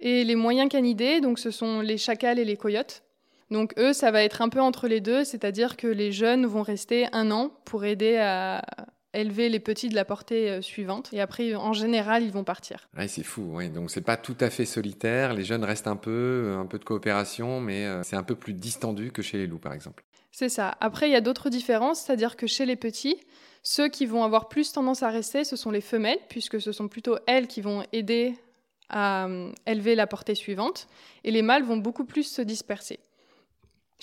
Et 0.00 0.24
les 0.24 0.34
moyens 0.34 0.68
canidés, 0.68 1.20
donc 1.20 1.38
ce 1.38 1.52
sont 1.52 1.80
les 1.80 1.98
chacals 1.98 2.40
et 2.40 2.44
les 2.44 2.56
coyotes. 2.56 3.04
Donc 3.52 3.74
eux, 3.78 3.92
ça 3.92 4.10
va 4.10 4.24
être 4.24 4.42
un 4.42 4.48
peu 4.48 4.60
entre 4.60 4.88
les 4.88 5.00
deux, 5.00 5.22
c'est-à-dire 5.22 5.76
que 5.76 5.86
les 5.86 6.10
jeunes 6.10 6.46
vont 6.46 6.62
rester 6.62 7.06
un 7.12 7.30
an 7.30 7.52
pour 7.64 7.84
aider 7.84 8.16
à, 8.16 8.64
élever 9.14 9.48
les 9.48 9.60
petits 9.60 9.88
de 9.88 9.94
la 9.94 10.04
portée 10.04 10.50
euh, 10.50 10.62
suivante. 10.62 11.10
Et 11.12 11.20
après, 11.20 11.54
en 11.54 11.72
général, 11.72 12.22
ils 12.22 12.32
vont 12.32 12.44
partir. 12.44 12.88
Ouais, 12.96 13.08
c'est 13.08 13.22
fou. 13.22 13.42
Oui. 13.52 13.70
Donc, 13.70 13.90
c'est 13.90 14.00
pas 14.00 14.16
tout 14.16 14.36
à 14.40 14.50
fait 14.50 14.64
solitaire. 14.64 15.34
Les 15.34 15.44
jeunes 15.44 15.64
restent 15.64 15.86
un 15.86 15.96
peu, 15.96 16.10
euh, 16.10 16.58
un 16.58 16.66
peu 16.66 16.78
de 16.78 16.84
coopération, 16.84 17.60
mais 17.60 17.84
euh, 17.84 18.02
c'est 18.02 18.16
un 18.16 18.22
peu 18.22 18.34
plus 18.34 18.54
distendu 18.54 19.12
que 19.12 19.22
chez 19.22 19.38
les 19.38 19.46
loups, 19.46 19.58
par 19.58 19.72
exemple. 19.72 20.04
C'est 20.30 20.48
ça. 20.48 20.76
Après, 20.80 21.08
il 21.08 21.12
y 21.12 21.16
a 21.16 21.20
d'autres 21.20 21.50
différences, 21.50 22.00
c'est-à-dire 22.00 22.36
que 22.36 22.46
chez 22.46 22.64
les 22.64 22.76
petits, 22.76 23.16
ceux 23.62 23.88
qui 23.88 24.06
vont 24.06 24.24
avoir 24.24 24.48
plus 24.48 24.72
tendance 24.72 25.02
à 25.02 25.10
rester, 25.10 25.44
ce 25.44 25.56
sont 25.56 25.70
les 25.70 25.82
femelles, 25.82 26.18
puisque 26.28 26.60
ce 26.60 26.72
sont 26.72 26.88
plutôt 26.88 27.18
elles 27.26 27.46
qui 27.46 27.60
vont 27.60 27.84
aider 27.92 28.34
à 28.88 29.26
élever 29.66 29.94
la 29.94 30.06
portée 30.06 30.34
suivante, 30.34 30.86
et 31.24 31.30
les 31.30 31.42
mâles 31.42 31.62
vont 31.62 31.76
beaucoup 31.76 32.04
plus 32.04 32.24
se 32.24 32.42
disperser. 32.42 32.98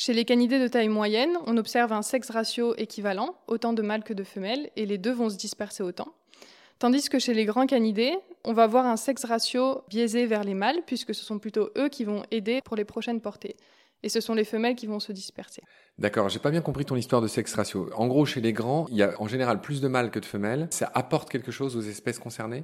Chez 0.01 0.13
les 0.13 0.23
canidés 0.23 0.59
de 0.59 0.69
taille 0.69 0.87
moyenne, 0.87 1.37
on 1.45 1.57
observe 1.57 1.91
un 1.91 2.03
sexe 2.03 2.29
ratio 2.29 2.73
équivalent, 2.77 3.35
autant 3.47 3.73
de 3.73 3.81
mâles 3.81 4.05
que 4.05 4.13
de 4.13 4.23
femelles, 4.23 4.69
et 4.77 4.85
les 4.85 4.97
deux 4.97 5.11
vont 5.11 5.29
se 5.29 5.35
disperser 5.35 5.83
autant. 5.83 6.13
Tandis 6.79 7.09
que 7.09 7.19
chez 7.19 7.33
les 7.33 7.43
grands 7.43 7.65
canidés, 7.65 8.17
on 8.45 8.53
va 8.53 8.63
avoir 8.63 8.85
un 8.85 8.95
sexe 8.95 9.25
ratio 9.25 9.83
biaisé 9.89 10.25
vers 10.25 10.45
les 10.45 10.53
mâles, 10.53 10.83
puisque 10.87 11.13
ce 11.13 11.25
sont 11.25 11.37
plutôt 11.37 11.69
eux 11.77 11.89
qui 11.89 12.05
vont 12.05 12.23
aider 12.31 12.61
pour 12.63 12.77
les 12.77 12.85
prochaines 12.85 13.19
portées. 13.19 13.57
Et 14.01 14.07
ce 14.07 14.21
sont 14.21 14.35
les 14.35 14.45
femelles 14.45 14.75
qui 14.75 14.87
vont 14.87 15.01
se 15.01 15.11
disperser. 15.11 15.63
D'accord, 15.97 16.29
j'ai 16.29 16.39
pas 16.39 16.51
bien 16.51 16.61
compris 16.61 16.85
ton 16.85 16.95
histoire 16.95 17.21
de 17.21 17.27
sexe 17.27 17.53
ratio. 17.53 17.89
En 17.93 18.07
gros, 18.07 18.25
chez 18.25 18.39
les 18.39 18.53
grands, 18.53 18.85
il 18.91 18.95
y 18.95 19.03
a 19.03 19.21
en 19.21 19.27
général 19.27 19.59
plus 19.59 19.81
de 19.81 19.89
mâles 19.89 20.11
que 20.11 20.19
de 20.19 20.25
femelles. 20.25 20.69
Ça 20.71 20.89
apporte 20.95 21.29
quelque 21.29 21.51
chose 21.51 21.75
aux 21.75 21.81
espèces 21.81 22.19
concernées? 22.19 22.63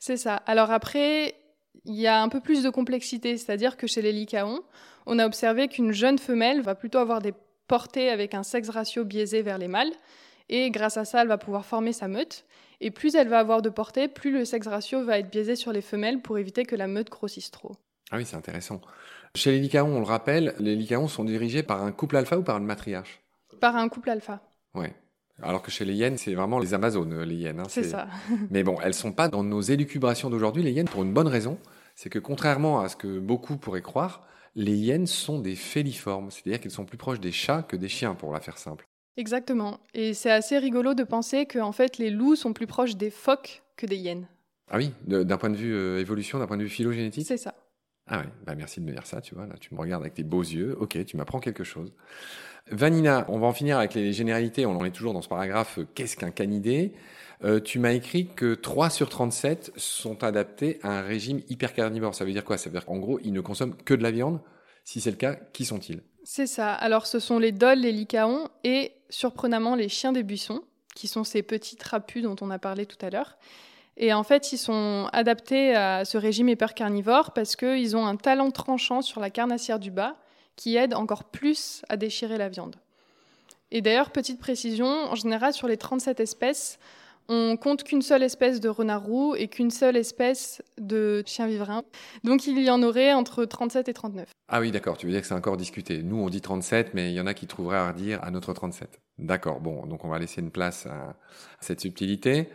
C'est 0.00 0.16
ça. 0.16 0.34
Alors 0.34 0.72
après, 0.72 1.36
il 1.84 1.94
y 1.94 2.06
a 2.06 2.22
un 2.22 2.28
peu 2.28 2.40
plus 2.40 2.62
de 2.62 2.70
complexité, 2.70 3.36
c'est-à-dire 3.36 3.76
que 3.76 3.86
chez 3.86 4.02
les 4.02 4.12
lycaons, 4.12 4.62
on 5.06 5.18
a 5.18 5.26
observé 5.26 5.68
qu'une 5.68 5.92
jeune 5.92 6.18
femelle 6.18 6.60
va 6.62 6.74
plutôt 6.74 6.98
avoir 6.98 7.20
des 7.20 7.34
portées 7.66 8.10
avec 8.10 8.34
un 8.34 8.42
sexe 8.42 8.68
ratio 8.68 9.04
biaisé 9.04 9.42
vers 9.42 9.58
les 9.58 9.68
mâles, 9.68 9.92
et 10.48 10.70
grâce 10.70 10.96
à 10.96 11.04
ça, 11.04 11.22
elle 11.22 11.28
va 11.28 11.38
pouvoir 11.38 11.64
former 11.64 11.92
sa 11.92 12.08
meute. 12.08 12.44
Et 12.80 12.90
plus 12.90 13.14
elle 13.14 13.28
va 13.28 13.38
avoir 13.38 13.62
de 13.62 13.70
portées, 13.70 14.08
plus 14.08 14.32
le 14.32 14.44
sexe 14.44 14.66
ratio 14.66 15.04
va 15.04 15.18
être 15.18 15.30
biaisé 15.30 15.56
sur 15.56 15.72
les 15.72 15.82
femelles 15.82 16.20
pour 16.20 16.38
éviter 16.38 16.64
que 16.64 16.74
la 16.74 16.88
meute 16.88 17.10
grossisse 17.10 17.50
trop. 17.50 17.76
Ah 18.10 18.16
oui, 18.16 18.26
c'est 18.26 18.36
intéressant. 18.36 18.80
Chez 19.34 19.52
les 19.52 19.60
lycaons, 19.60 19.96
on 19.96 20.00
le 20.00 20.04
rappelle, 20.04 20.54
les 20.58 20.76
lycaons 20.76 21.08
sont 21.08 21.24
dirigés 21.24 21.62
par 21.62 21.82
un 21.82 21.92
couple 21.92 22.16
alpha 22.16 22.36
ou 22.36 22.42
par 22.42 22.58
une 22.58 22.66
matriarche? 22.66 23.22
Par 23.60 23.76
un 23.76 23.88
couple 23.88 24.10
alpha. 24.10 24.42
Ouais. 24.74 24.94
Alors 25.40 25.62
que 25.62 25.70
chez 25.70 25.84
les 25.84 25.94
hyènes, 25.94 26.18
c'est 26.18 26.34
vraiment 26.34 26.58
les 26.58 26.74
Amazones, 26.74 27.22
les 27.22 27.34
hyènes. 27.34 27.60
Hein, 27.60 27.68
c'est 27.68 27.84
ça. 27.84 28.06
Mais 28.50 28.62
bon, 28.62 28.78
elles 28.82 28.94
sont 28.94 29.12
pas 29.12 29.28
dans 29.28 29.42
nos 29.42 29.60
élucubrations 29.60 30.30
d'aujourd'hui, 30.30 30.62
les 30.62 30.72
hyènes, 30.72 30.88
pour 30.88 31.02
une 31.02 31.12
bonne 31.12 31.28
raison. 31.28 31.58
C'est 31.94 32.10
que 32.10 32.18
contrairement 32.18 32.80
à 32.80 32.88
ce 32.88 32.96
que 32.96 33.18
beaucoup 33.18 33.56
pourraient 33.56 33.82
croire, 33.82 34.26
les 34.54 34.76
hyènes 34.76 35.06
sont 35.06 35.38
des 35.38 35.54
féliformes, 35.54 36.30
c'est-à-dire 36.30 36.60
qu'elles 36.60 36.72
sont 36.72 36.84
plus 36.84 36.98
proches 36.98 37.20
des 37.20 37.32
chats 37.32 37.62
que 37.62 37.76
des 37.76 37.88
chiens, 37.88 38.14
pour 38.14 38.32
la 38.32 38.40
faire 38.40 38.58
simple. 38.58 38.86
Exactement. 39.16 39.80
Et 39.94 40.14
c'est 40.14 40.30
assez 40.30 40.58
rigolo 40.58 40.94
de 40.94 41.04
penser 41.04 41.46
que 41.46 41.58
en 41.58 41.72
fait, 41.72 41.98
les 41.98 42.10
loups 42.10 42.36
sont 42.36 42.52
plus 42.52 42.66
proches 42.66 42.96
des 42.96 43.10
phoques 43.10 43.62
que 43.76 43.86
des 43.86 43.96
hyènes. 43.96 44.26
Ah 44.70 44.78
oui, 44.78 44.92
d'un 45.06 45.36
point 45.36 45.50
de 45.50 45.56
vue 45.56 45.74
euh, 45.74 46.00
évolution, 46.00 46.38
d'un 46.38 46.46
point 46.46 46.56
de 46.56 46.62
vue 46.62 46.70
phylogénétique? 46.70 47.26
C'est 47.26 47.36
ça. 47.36 47.54
Ah 48.08 48.20
oui, 48.20 48.30
bah 48.44 48.54
merci 48.54 48.80
de 48.80 48.84
me 48.84 48.92
dire 48.92 49.06
ça, 49.06 49.20
tu 49.20 49.34
vois, 49.34 49.46
là 49.46 49.54
tu 49.60 49.74
me 49.74 49.80
regardes 49.80 50.02
avec 50.02 50.14
tes 50.14 50.24
beaux 50.24 50.42
yeux, 50.42 50.76
ok, 50.78 51.04
tu 51.04 51.16
m'apprends 51.16 51.38
quelque 51.38 51.64
chose. 51.64 51.92
Vanina, 52.70 53.24
on 53.28 53.38
va 53.38 53.46
en 53.46 53.52
finir 53.52 53.78
avec 53.78 53.94
les 53.94 54.12
généralités, 54.12 54.66
on 54.66 54.76
en 54.76 54.84
est 54.84 54.90
toujours 54.90 55.12
dans 55.12 55.22
ce 55.22 55.28
paragraphe, 55.28 55.78
euh, 55.78 55.86
qu'est-ce 55.94 56.16
qu'un 56.16 56.30
canidé? 56.30 56.94
Euh, 57.44 57.60
tu 57.60 57.78
m'as 57.78 57.92
écrit 57.92 58.28
que 58.28 58.54
3 58.54 58.88
sur 58.90 59.08
37 59.08 59.72
sont 59.76 60.22
adaptés 60.22 60.78
à 60.82 60.98
un 60.98 61.02
régime 61.02 61.40
hypercarnivore. 61.48 62.14
Ça 62.14 62.24
veut 62.24 62.32
dire 62.32 62.44
quoi? 62.44 62.56
Ça 62.56 62.70
veut 62.70 62.74
dire 62.74 62.86
qu'en 62.86 62.98
gros, 62.98 63.18
ils 63.24 63.32
ne 63.32 63.40
consomment 63.40 63.74
que 63.74 63.94
de 63.94 64.02
la 64.02 64.12
viande? 64.12 64.40
Si 64.84 65.00
c'est 65.00 65.10
le 65.10 65.16
cas, 65.16 65.34
qui 65.52 65.64
sont-ils? 65.64 66.02
C'est 66.24 66.46
ça. 66.46 66.72
Alors, 66.72 67.06
ce 67.06 67.18
sont 67.18 67.40
les 67.40 67.50
dôles, 67.50 67.80
les 67.80 67.90
lycaons 67.90 68.48
et, 68.62 68.92
surprenamment, 69.10 69.74
les 69.74 69.88
chiens 69.88 70.12
des 70.12 70.22
buissons, 70.22 70.62
qui 70.94 71.08
sont 71.08 71.24
ces 71.24 71.42
petits 71.42 71.76
trapus 71.76 72.22
dont 72.22 72.36
on 72.40 72.50
a 72.50 72.60
parlé 72.60 72.86
tout 72.86 73.04
à 73.04 73.10
l'heure. 73.10 73.36
Et 73.96 74.12
en 74.12 74.22
fait, 74.22 74.52
ils 74.52 74.58
sont 74.58 75.08
adaptés 75.12 75.74
à 75.74 76.04
ce 76.04 76.16
régime 76.18 76.48
hypercarnivore 76.48 77.32
parce 77.32 77.56
qu'ils 77.56 77.96
ont 77.96 78.06
un 78.06 78.16
talon 78.16 78.50
tranchant 78.50 79.02
sur 79.02 79.20
la 79.20 79.30
carnassière 79.30 79.78
du 79.78 79.90
bas 79.90 80.16
qui 80.56 80.76
aide 80.76 80.94
encore 80.94 81.24
plus 81.24 81.82
à 81.88 81.96
déchirer 81.96 82.38
la 82.38 82.48
viande. 82.48 82.76
Et 83.70 83.80
d'ailleurs, 83.80 84.10
petite 84.10 84.38
précision, 84.38 84.86
en 84.86 85.14
général, 85.14 85.52
sur 85.52 85.66
les 85.66 85.76
37 85.76 86.20
espèces, 86.20 86.78
on 87.28 87.56
compte 87.56 87.84
qu'une 87.84 88.02
seule 88.02 88.22
espèce 88.22 88.60
de 88.60 88.68
renard 88.68 89.04
roux 89.04 89.34
et 89.34 89.48
qu'une 89.48 89.70
seule 89.70 89.96
espèce 89.96 90.62
de 90.78 91.22
chien 91.24 91.46
vivrain. 91.46 91.82
Donc 92.24 92.46
il 92.46 92.60
y 92.60 92.70
en 92.70 92.82
aurait 92.82 93.12
entre 93.12 93.44
37 93.44 93.88
et 93.88 93.94
39. 93.94 94.28
Ah 94.48 94.60
oui, 94.60 94.70
d'accord, 94.70 94.98
tu 94.98 95.06
veux 95.06 95.12
dire 95.12 95.22
que 95.22 95.26
c'est 95.26 95.34
encore 95.34 95.56
discuté. 95.56 96.02
Nous, 96.02 96.16
on 96.16 96.28
dit 96.28 96.40
37, 96.40 96.92
mais 96.94 97.10
il 97.10 97.14
y 97.14 97.20
en 97.20 97.26
a 97.26 97.34
qui 97.34 97.46
trouveraient 97.46 97.78
à 97.78 97.88
redire 97.88 98.22
à 98.22 98.30
notre 98.30 98.52
37. 98.52 99.00
D'accord, 99.18 99.60
bon, 99.60 99.86
donc 99.86 100.04
on 100.04 100.08
va 100.08 100.18
laisser 100.18 100.40
une 100.40 100.50
place 100.50 100.86
à, 100.86 101.14
cette 101.60 101.80
subtilité. 101.80 102.48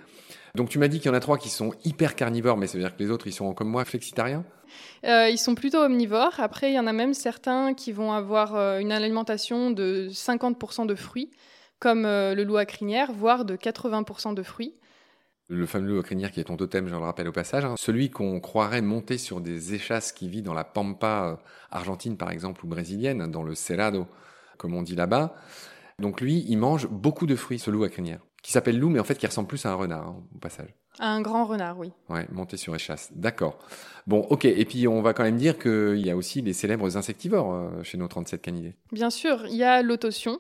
Donc 0.56 0.70
tu 0.70 0.80
m'as 0.80 0.88
dit 0.88 1.00
qu'il 1.00 1.10
y 1.10 1.14
en 1.14 1.18
a 1.18 1.20
trois 1.20 1.38
qui 1.38 1.50
sont 1.50 1.74
hyper 1.86 2.16
carnivores, 2.16 2.58
mais 2.58 2.68
ça 2.68 2.78
veut 2.78 2.84
dire 2.84 2.96
que 2.96 3.04
les 3.04 3.12
autres, 3.12 3.28
ils 3.28 3.34
sont 3.34 3.54
comme 3.54 3.70
moi, 3.70 3.86
flexitariens? 3.86 4.44
Euh, 5.06 5.30
Ils 5.30 5.38
sont 5.38 5.56
plutôt 5.56 5.80
omnivores. 5.80 6.40
Après, 6.40 6.72
il 6.72 6.76
y 6.76 6.80
en 6.80 6.88
a 6.88 6.94
même 6.94 7.14
certains 7.14 7.74
qui 7.74 7.92
vont 7.92 8.12
avoir 8.12 8.56
euh, 8.56 8.80
une 8.80 8.92
alimentation 8.92 9.72
de 9.72 10.10
50% 10.12 10.86
de 10.86 10.96
fruits 10.96 11.32
comme 11.80 12.06
euh, 12.06 12.34
le 12.34 12.44
loup 12.44 12.58
à 12.58 12.66
crinière, 12.66 13.12
voire 13.12 13.46
de 13.46 13.56
80% 13.56 14.34
de 14.34 14.44
fruits. 14.44 14.74
Le 15.50 15.66
fameux 15.66 15.88
loup 15.94 16.00
à 16.00 16.04
crinière 16.04 16.32
qui 16.32 16.40
est 16.40 16.46
ton 16.46 16.58
totem, 16.58 16.88
je 16.88 16.92
le 16.92 16.98
rappelle 16.98 17.28
au 17.28 17.32
passage, 17.32 17.64
hein. 17.64 17.76
celui 17.78 18.10
qu'on 18.10 18.40
croirait 18.42 18.82
monter 18.82 19.18
sur 19.18 19.40
des 19.40 19.76
échasses 19.76 20.12
qui 20.12 20.28
vit 20.28 20.42
dans 20.42 20.54
la 20.54 20.66
pampa 20.66 21.40
argentine 21.72 22.18
par 22.18 22.32
exemple 22.32 22.66
ou 22.66 22.68
brésilienne, 22.68 23.32
dans 23.32 23.44
le 23.44 23.56
cerrado, 23.56 24.08
comme 24.58 24.74
on 24.74 24.82
dit 24.82 24.96
là-bas. 24.96 25.36
Donc 26.00 26.20
lui, 26.20 26.46
il 26.50 26.58
mange 26.58 26.88
beaucoup 26.88 27.28
de 27.28 27.36
fruits, 27.36 27.60
ce 27.60 27.72
loup 27.72 27.84
à 27.86 27.90
crinière, 27.90 28.20
qui 28.44 28.52
s'appelle 28.52 28.80
loup 28.80 28.90
mais 28.90 29.00
en 29.00 29.04
fait 29.04 29.16
qui 29.16 29.28
ressemble 29.28 29.48
plus 29.48 29.66
à 29.66 29.72
un 29.72 29.76
renard 29.76 30.08
hein, 30.08 30.24
au 30.36 30.38
passage. 30.40 30.74
Un 31.00 31.22
grand 31.22 31.46
renard, 31.46 31.78
oui. 31.78 31.92
Ouais, 32.10 32.26
monter 32.32 32.58
sur 32.58 32.74
échasse. 32.74 33.10
D'accord. 33.14 33.60
Bon, 34.08 34.22
ok. 34.32 34.46
Et 34.46 34.66
puis, 34.66 34.88
on 34.88 35.04
va 35.04 35.14
quand 35.14 35.22
même 35.22 35.38
dire 35.38 35.60
qu'il 35.60 36.04
y 36.04 36.10
a 36.10 36.16
aussi 36.16 36.42
les 36.42 36.54
célèbres 36.54 36.98
insectivores 36.98 37.54
euh, 37.54 37.84
chez 37.84 38.00
nos 38.00 38.08
37 38.08 38.42
canidés. 38.42 38.74
Bien 38.92 39.12
sûr, 39.12 39.46
il 39.46 39.58
y 39.58 39.64
a 39.64 39.84
l'autotion, 39.84 40.40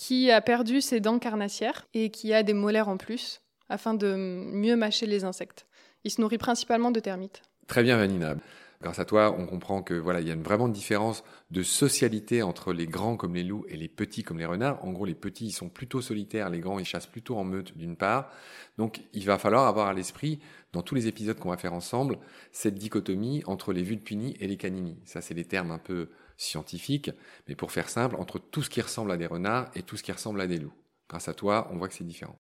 qui 0.00 0.30
a 0.30 0.40
perdu 0.40 0.80
ses 0.80 1.00
dents 1.00 1.18
carnassières 1.18 1.86
et 1.92 2.10
qui 2.10 2.32
a 2.32 2.42
des 2.42 2.54
molaires 2.54 2.88
en 2.88 2.96
plus 2.96 3.42
afin 3.68 3.92
de 3.92 4.14
mieux 4.16 4.74
mâcher 4.74 5.04
les 5.04 5.24
insectes. 5.24 5.66
Il 6.04 6.10
se 6.10 6.22
nourrit 6.22 6.38
principalement 6.38 6.90
de 6.90 7.00
termites. 7.00 7.42
Très 7.66 7.82
bien, 7.82 7.98
Vanina. 7.98 8.36
Grâce 8.82 8.98
à 8.98 9.04
toi, 9.04 9.36
on 9.38 9.44
comprend 9.44 9.82
que 9.82 9.92
voilà, 9.92 10.22
il 10.22 10.26
y 10.26 10.30
a 10.30 10.34
une, 10.34 10.42
vraiment 10.42 10.68
différence 10.68 11.22
de 11.50 11.62
socialité 11.62 12.42
entre 12.42 12.72
les 12.72 12.86
grands 12.86 13.18
comme 13.18 13.34
les 13.34 13.44
loups 13.44 13.66
et 13.68 13.76
les 13.76 13.88
petits 13.88 14.22
comme 14.22 14.38
les 14.38 14.46
renards. 14.46 14.82
En 14.82 14.92
gros, 14.92 15.04
les 15.04 15.14
petits, 15.14 15.48
ils 15.48 15.52
sont 15.52 15.68
plutôt 15.68 16.00
solitaires, 16.00 16.48
les 16.48 16.60
grands, 16.60 16.78
ils 16.78 16.86
chassent 16.86 17.06
plutôt 17.06 17.36
en 17.36 17.44
meute 17.44 17.76
d'une 17.76 17.96
part. 17.96 18.32
Donc, 18.78 19.02
il 19.12 19.26
va 19.26 19.36
falloir 19.36 19.66
avoir 19.66 19.88
à 19.88 19.92
l'esprit, 19.92 20.40
dans 20.72 20.80
tous 20.80 20.94
les 20.94 21.08
épisodes 21.08 21.38
qu'on 21.38 21.50
va 21.50 21.58
faire 21.58 21.74
ensemble, 21.74 22.16
cette 22.52 22.76
dichotomie 22.76 23.42
entre 23.44 23.74
les 23.74 23.82
vulpini 23.82 24.34
et 24.40 24.46
les 24.46 24.56
canini. 24.56 24.98
Ça, 25.04 25.20
c'est 25.20 25.34
les 25.34 25.44
termes 25.44 25.72
un 25.72 25.78
peu 25.78 26.08
scientifiques, 26.38 27.10
mais 27.48 27.56
pour 27.56 27.72
faire 27.72 27.90
simple, 27.90 28.16
entre 28.16 28.38
tout 28.38 28.62
ce 28.62 28.70
qui 28.70 28.80
ressemble 28.80 29.12
à 29.12 29.18
des 29.18 29.26
renards 29.26 29.70
et 29.74 29.82
tout 29.82 29.98
ce 29.98 30.02
qui 30.02 30.12
ressemble 30.12 30.40
à 30.40 30.46
des 30.46 30.58
loups. 30.58 30.72
Grâce 31.06 31.28
à 31.28 31.34
toi, 31.34 31.68
on 31.70 31.76
voit 31.76 31.88
que 31.88 31.94
c'est 31.94 32.04
différent. 32.04 32.38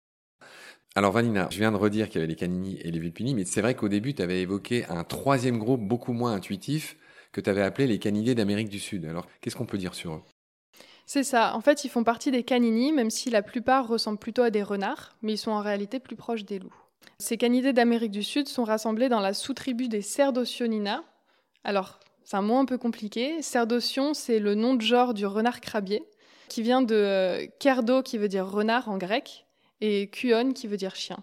Alors 0.95 1.11
Vanina, 1.11 1.47
je 1.51 1.59
viens 1.59 1.71
de 1.71 1.77
redire 1.77 2.07
qu'il 2.07 2.15
y 2.15 2.17
avait 2.17 2.27
les 2.27 2.35
canini 2.35 2.77
et 2.81 2.91
les 2.91 2.99
vulpini, 2.99 3.35
mais 3.35 3.45
c'est 3.45 3.61
vrai 3.61 3.75
qu'au 3.75 3.89
début, 3.89 4.13
tu 4.13 4.21
avais 4.21 4.41
évoqué 4.41 4.85
un 4.85 5.03
troisième 5.03 5.59
groupe 5.59 5.81
beaucoup 5.81 6.13
moins 6.13 6.33
intuitif 6.33 6.97
que 7.31 7.39
tu 7.41 7.49
avais 7.49 7.61
appelé 7.61 7.87
les 7.87 7.99
canidés 7.99 8.35
d'Amérique 8.35 8.69
du 8.69 8.79
Sud. 8.79 9.05
Alors 9.05 9.27
qu'est-ce 9.39 9.55
qu'on 9.55 9.67
peut 9.67 9.77
dire 9.77 9.93
sur 9.93 10.13
eux? 10.13 10.21
C'est 11.05 11.23
ça, 11.23 11.55
en 11.55 11.61
fait 11.61 11.83
ils 11.85 11.89
font 11.89 12.03
partie 12.03 12.31
des 12.31 12.43
canini, 12.43 12.91
même 12.91 13.09
si 13.09 13.29
la 13.29 13.41
plupart 13.41 13.87
ressemblent 13.87 14.19
plutôt 14.19 14.43
à 14.43 14.49
des 14.49 14.63
renards, 14.63 15.15
mais 15.21 15.33
ils 15.33 15.37
sont 15.37 15.51
en 15.51 15.61
réalité 15.61 15.99
plus 15.99 16.15
proches 16.15 16.43
des 16.43 16.59
loups. 16.59 16.75
Ces 17.19 17.37
canidés 17.37 17.73
d'Amérique 17.73 18.11
du 18.11 18.23
Sud 18.23 18.47
sont 18.47 18.63
rassemblés 18.63 19.09
dans 19.09 19.19
la 19.19 19.33
sous-tribu 19.33 19.87
des 19.87 20.01
Cerdocionina. 20.01 21.03
Alors, 21.63 21.99
c'est 22.23 22.37
un 22.37 22.41
mot 22.41 22.57
un 22.57 22.65
peu 22.65 22.77
compliqué. 22.77 23.41
Cerdocion, 23.41 24.13
c'est 24.13 24.39
le 24.39 24.55
nom 24.55 24.75
de 24.75 24.81
genre 24.81 25.13
du 25.13 25.25
renard 25.25 25.61
crabier, 25.61 26.03
qui 26.47 26.61
vient 26.61 26.81
de 26.81 27.49
kerdo, 27.59 28.03
qui 28.03 28.17
veut 28.17 28.27
dire 28.27 28.47
renard 28.47 28.89
en 28.89 28.97
grec, 28.97 29.47
et 29.81 30.09
kuon, 30.09 30.53
qui 30.53 30.67
veut 30.67 30.77
dire 30.77 30.95
chien. 30.95 31.17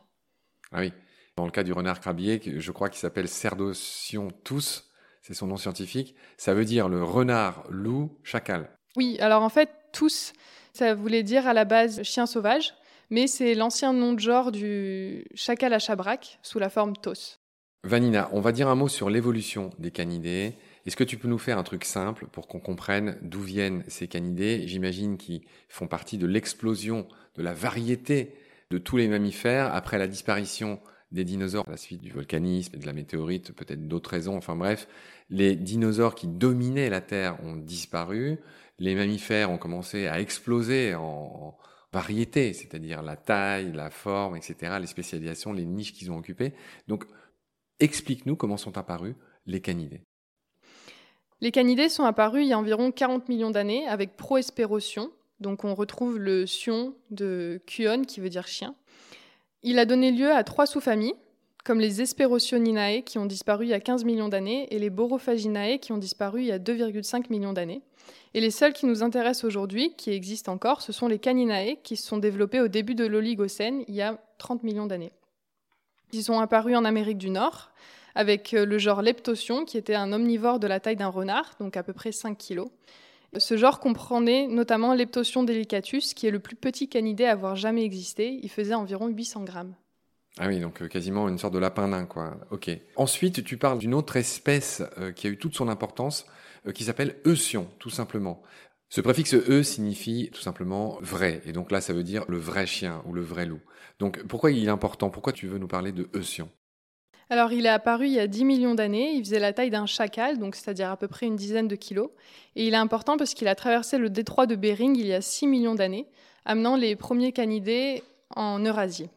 Ah 0.73 0.81
oui. 0.81 0.93
Dans 1.37 1.45
le 1.45 1.51
cas 1.51 1.63
du 1.63 1.73
renard 1.73 2.01
crabier, 2.01 2.41
je 2.45 2.73
crois 2.73 2.89
qu'il 2.89 2.99
s'appelle 2.99 3.29
Cerdocion 3.29 4.29
tous, 4.43 4.91
c'est 5.21 5.35
son 5.35 5.47
nom 5.47 5.59
scientifique. 5.59 6.15
Ça 6.39 6.55
veut 6.55 6.65
dire 6.65 6.89
le 6.89 7.03
renard, 7.03 7.65
loup, 7.69 8.19
chacal. 8.23 8.71
Oui, 8.97 9.19
alors 9.21 9.43
en 9.43 9.51
fait, 9.51 9.69
tous, 9.93 10.33
ça 10.73 10.95
voulait 10.95 11.23
dire 11.23 11.47
à 11.47 11.53
la 11.53 11.67
base 11.67 12.03
chien 12.03 12.25
sauvage, 12.25 12.73
mais 13.11 13.27
c'est 13.27 13.55
l'ancien 13.55 13.93
nom 13.93 14.15
de 14.15 14.21
genre 14.21 14.51
du 14.51 15.27
chacal 15.35 15.75
à 15.75 15.79
chabrac 15.79 16.39
sous 16.43 16.59
la 16.59 16.71
forme 16.71 16.97
tos. 16.97 17.39
Vanina, 17.85 18.31
on 18.33 18.41
va 18.41 18.53
dire 18.53 18.69
un 18.69 18.75
mot 18.75 18.89
sur 18.89 19.11
l'évolution 19.11 19.71
des 19.79 19.91
canidés. 19.91 20.55
Est-ce 20.87 20.97
que 20.97 21.05
tu 21.05 21.19
peux 21.19 21.29
nous 21.29 21.39
faire 21.39 21.59
un 21.59 21.63
truc 21.63 21.85
simple 21.85 22.27
pour 22.29 22.49
qu'on 22.49 22.61
comprenne 22.61 23.19
d'où 23.21 23.41
viennent 23.41 23.85
ces 23.89 24.09
canidés? 24.09 24.67
J'imagine 24.67 25.19
qu'ils 25.19 25.43
font 25.69 25.87
partie 25.87 26.19
de 26.19 26.27
l'explosion 26.27 27.07
de 27.37 27.43
la 27.43 27.53
variété 27.53 28.35
de 28.71 28.79
tous 28.79 28.97
les 28.97 29.09
mammifères 29.09 29.75
après 29.75 29.99
la 29.99 30.09
disparition 30.09 30.81
des 31.13 31.25
dinosaures 31.25 31.69
à 31.69 31.73
la 31.73 31.77
suite 31.77 32.03
du 32.03 32.11
volcanisme 32.11 32.75
et 32.75 32.79
de 32.79 32.87
la 32.87 32.93
météorite, 32.93 33.53
peut-être 33.53 33.87
d'autres 33.87 34.11
raisons, 34.11 34.37
enfin 34.37 34.57
bref, 34.57 34.89
les 35.31 35.55
dinosaures 35.55 36.15
qui 36.15 36.27
dominaient 36.27 36.91
la 36.91 37.01
Terre 37.01 37.43
ont 37.45 37.57
disparu, 37.57 38.39
les 38.79 38.95
mammifères 38.95 39.51
ont 39.51 39.59
commencé 39.59 40.09
à 40.09 40.21
exploser 40.21 40.95
en, 40.95 41.57
variété, 41.93 42.53
c'est-à-dire 42.53 43.03
la 43.03 43.17
taille, 43.17 43.73
la 43.73 43.89
forme, 43.89 44.37
etc., 44.37 44.77
les 44.79 44.87
spécialisations, 44.87 45.55
les 45.55 45.65
niches 45.65 45.95
qu'ils 45.95 46.11
ont 46.11 46.19
occupées. 46.19 46.53
Donc, 46.89 47.05
explique-nous 47.81 48.37
comment 48.37 48.59
sont 48.59 48.77
apparus 48.77 49.15
les 49.47 49.61
canidés. 49.61 50.03
Les 51.41 51.51
canidés 51.51 51.89
sont 51.89 52.05
apparus 52.05 52.45
il 52.45 52.49
y 52.49 52.53
a 52.53 52.59
environ 52.59 52.91
40 52.91 53.29
millions 53.31 53.51
d'années 53.51 53.87
avec 53.87 54.17
Proesperosion. 54.17 55.11
Donc 55.41 55.65
on 55.65 55.75
retrouve 55.75 56.19
le 56.19 56.47
sion 56.47 56.95
de 57.11 57.61
Kuon 57.67 58.03
qui 58.05 58.21
veut 58.21 58.31
dire 58.31 58.47
chien. 58.47 58.75
Il 59.63 59.79
a 59.79 59.85
donné 59.85 60.13
lieu 60.13 60.31
à 60.31 60.45
trois 60.45 60.67
sous-familles, 60.67 61.15
comme 61.65 61.81
les 61.81 62.01
Esperosioninae 62.01 63.03
qui 63.03 63.19
ont 63.19 63.27
disparu 63.27 63.67
il 63.67 63.71
y 63.71 63.75
a 63.75 63.81
15 63.81 64.05
millions 64.05 64.29
d'années 64.29 64.69
et 64.71 64.79
les 64.79 64.91
Borophaginae 64.91 65.79
qui 65.79 65.93
ont 65.93 65.99
disparu 65.99 66.43
il 66.43 66.47
y 66.47 66.53
a 66.53 66.59
2,5 66.59 67.25
millions 67.31 67.53
d'années. 67.53 67.83
Et 68.35 68.41
les 68.41 68.51
seuls 68.51 68.73
qui 68.73 68.87
nous 68.87 69.03
intéressent 69.03 69.45
aujourd'hui, 69.45 69.95
qui 69.97 70.11
existent 70.11 70.53
encore, 70.53 70.83
ce 70.83 70.93
sont 70.93 71.09
les 71.09 71.19
Caninae 71.19 71.77
qui 71.83 71.97
se 71.97 72.07
sont 72.07 72.19
développés 72.19 72.61
au 72.61 72.69
début 72.69 72.95
de 72.95 73.05
l'Oligocène 73.05 73.83
il 73.89 73.95
y 73.95 74.03
a 74.03 74.19
30 74.39 74.63
millions 74.63 74.87
d'années. 74.87 75.13
Ils 76.13 76.23
sont 76.23 76.39
apparus 76.39 76.77
en 76.77 76.85
Amérique 76.85 77.19
du 77.19 77.31
Nord 77.31 77.73
avec 78.15 78.55
euh, 78.55 78.65
le 78.65 78.79
genre 78.79 79.03
Leptosion 79.03 79.65
qui 79.65 79.77
était 79.77 79.95
un 79.95 80.13
omnivore 80.13 80.59
de 80.59 80.67
la 80.67 80.81
taille 80.81 80.97
d'un 80.97 81.09
renard, 81.09 81.57
donc 81.61 81.77
à 81.77 81.83
peu 81.83 81.93
près 81.93 82.13
5 82.13 82.39
kg. 82.39 82.63
Ce 83.39 83.57
genre 83.57 83.81
comprenait 83.81 84.47
notamment 84.47 84.95
Leptosion 84.95 85.43
delicatus, 85.43 86.15
qui 86.15 86.27
est 86.27 86.31
le 86.31 86.39
plus 86.39 86.57
petit 86.57 86.89
canidé 86.89 87.25
à 87.25 87.33
avoir 87.33 87.57
jamais 87.57 87.85
existé. 87.85 88.39
Il 88.43 88.51
faisait 88.51 88.75
environ 88.75 89.09
800 89.09 89.45
grammes. 89.45 89.75
Ah 90.39 90.49
oui, 90.49 90.61
donc 90.61 90.83
euh, 90.83 90.89
quasiment 90.89 91.29
une 91.29 91.39
sorte 91.39 91.55
de 91.55 91.59
lapin 91.59 91.89
nain, 91.89 92.05
quoi. 92.05 92.37
Ok. 92.51 92.71
Ensuite, 92.97 93.43
tu 93.43 93.57
parles 93.57 93.79
d'une 93.79 93.95
autre 93.95 94.17
espèce 94.17 94.83
euh, 94.99 95.11
qui 95.13 95.27
a 95.27 95.31
eu 95.31 95.39
toute 95.39 95.55
son 95.55 95.69
importance, 95.69 96.27
euh, 96.67 96.73
qui 96.73 96.85
s'appelle 96.85 97.17
Eusion, 97.27 97.69
tout 97.79 97.91
simplement. 97.91 98.43
Ce 98.91 99.01
préfixe 99.01 99.35
E 99.35 99.63
signifie 99.63 100.31
tout 100.33 100.41
simplement 100.41 100.99
vrai, 101.01 101.41
et 101.47 101.53
donc 101.53 101.73
là, 101.73 101.81
ça 101.81 101.93
veut 101.93 102.05
dire 102.05 102.25
le 102.29 102.39
vrai 102.39 102.67
chien 102.67 103.03
ou 103.07 103.15
le 103.15 103.23
vrai 103.23 103.47
loup. 103.47 103.61
Donc, 103.99 104.23
pourquoi 104.27 104.53
il 104.53 104.67
est 104.67 104.71
important? 104.71 105.09
Pourquoi 105.09 105.33
tu 105.33 105.47
veux 105.47 105.59
nous 105.59 105.69
parler 105.69 105.93
de 105.93 106.09
Eusion 106.15 106.51
alors, 107.29 107.53
il 107.53 107.67
est 107.67 107.71
apparu 107.71 108.07
il 108.07 108.13
y 108.13 108.21
a 108.21 108.29
10 108.29 108.45
millions 108.45 108.75
d'années. 108.75 109.13
Il 109.15 109.25
faisait 109.25 109.41
la 109.41 109.53
taille 109.53 109.71
d'un 109.71 109.87
chacal, 109.87 110.39
donc 110.39 110.55
c'est-à-dire 110.55 110.91
à 110.91 110.97
peu 110.97 111.09
près 111.09 111.27
une 111.27 111.35
dizaine 111.35 111.67
de 111.67 111.75
kilos. 111.75 112.11
Et 112.55 112.67
il 112.67 112.75
est 112.75 112.79
important 112.79 113.17
parce 113.17 113.35
qu'il 113.35 113.49
a 113.49 113.55
traversé 113.57 113.99
le 113.99 114.11
détroit 114.11 114.47
de 114.47 114.55
Bering 114.55 114.97
il 114.97 115.07
y 115.07 115.13
a 115.13 115.21
6 115.21 115.49
millions 115.49 115.75
d'années, 115.75 116.07
amenant 116.45 116.77
les 116.77 116.95
premiers 116.95 117.33
canidés 117.33 118.05
en 118.35 118.61
Eurasie. 118.61 119.09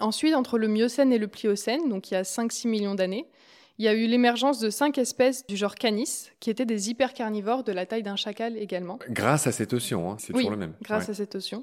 Ensuite, 0.00 0.34
entre 0.34 0.58
le 0.58 0.68
Miocène 0.68 1.12
et 1.12 1.18
le 1.18 1.28
Pliocène, 1.28 1.88
donc 1.88 2.10
il 2.10 2.14
y 2.14 2.16
a 2.16 2.22
5-6 2.22 2.68
millions 2.68 2.94
d'années, 2.94 3.26
il 3.78 3.84
y 3.84 3.88
a 3.88 3.94
eu 3.94 4.06
l'émergence 4.06 4.58
de 4.58 4.70
cinq 4.70 4.98
espèces 4.98 5.46
du 5.46 5.56
genre 5.56 5.76
Canis, 5.76 6.30
qui 6.40 6.50
étaient 6.50 6.66
des 6.66 6.90
hypercarnivores 6.90 7.62
de 7.62 7.72
la 7.72 7.86
taille 7.86 8.02
d'un 8.02 8.16
chacal 8.16 8.56
également. 8.56 8.98
Grâce 9.08 9.46
à 9.46 9.52
cette 9.52 9.72
ocean, 9.72 10.10
hein, 10.10 10.16
c'est 10.18 10.32
toujours 10.32 10.50
le 10.50 10.56
même. 10.56 10.74
Grâce 10.82 11.08
à 11.08 11.14
cette 11.14 11.36
ocean. 11.36 11.62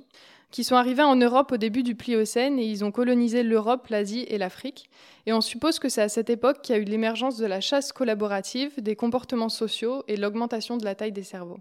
Qui 0.52 0.64
sont 0.64 0.76
arrivés 0.76 1.04
en 1.04 1.18
Europe 1.18 1.52
au 1.52 1.58
début 1.58 1.84
du 1.84 1.96
Pliocène 1.96 2.60
et 2.60 2.66
ils 2.66 2.86
ont 2.86 2.92
colonisé 2.92 3.44
l'Europe, 3.44 3.88
l'Asie 3.90 4.26
et 4.30 4.38
l'Afrique. 4.38 4.90
Et 5.26 5.34
on 5.34 5.42
suppose 5.42 5.80
que 5.80 5.90
c'est 5.90 6.04
à 6.04 6.08
cette 6.08 6.30
époque 6.30 6.62
qu'il 6.62 6.76
y 6.76 6.80
a 6.80 6.82
eu 6.82 6.86
l'émergence 6.86 7.38
de 7.38 7.46
la 7.46 7.60
chasse 7.60 7.92
collaborative, 7.92 8.82
des 8.82 8.96
comportements 8.96 9.50
sociaux 9.50 10.04
et 10.08 10.16
l'augmentation 10.16 10.78
de 10.78 10.86
la 10.86 10.96
taille 10.96 11.12
des 11.12 11.24
cerveaux. 11.24 11.60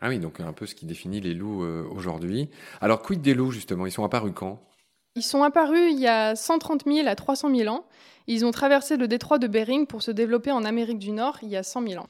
Ah 0.00 0.08
oui, 0.08 0.18
donc 0.18 0.40
un 0.40 0.52
peu 0.52 0.64
ce 0.64 0.74
qui 0.74 0.86
définit 0.86 1.20
les 1.20 1.34
loups 1.34 1.64
euh, 1.64 1.84
aujourd'hui. 1.90 2.48
Alors, 2.80 3.02
quid 3.02 3.20
des 3.20 3.34
loups, 3.34 3.50
justement? 3.50 3.84
Ils 3.84 3.92
sont 3.92 4.04
apparus 4.04 4.32
quand? 4.34 4.62
Ils 5.14 5.22
sont 5.22 5.42
apparus 5.42 5.92
il 5.92 6.00
y 6.00 6.08
a 6.08 6.34
130 6.34 6.84
000 6.86 7.06
à 7.06 7.14
300 7.14 7.54
000 7.54 7.72
ans. 7.74 7.84
Ils 8.26 8.44
ont 8.44 8.50
traversé 8.50 8.96
le 8.96 9.08
détroit 9.08 9.38
de 9.38 9.46
Bering 9.46 9.86
pour 9.86 10.02
se 10.02 10.10
développer 10.10 10.52
en 10.52 10.64
Amérique 10.64 10.98
du 10.98 11.12
Nord 11.12 11.38
il 11.42 11.48
y 11.48 11.56
a 11.56 11.62
100 11.62 11.88
000 11.88 12.02
ans. 12.02 12.08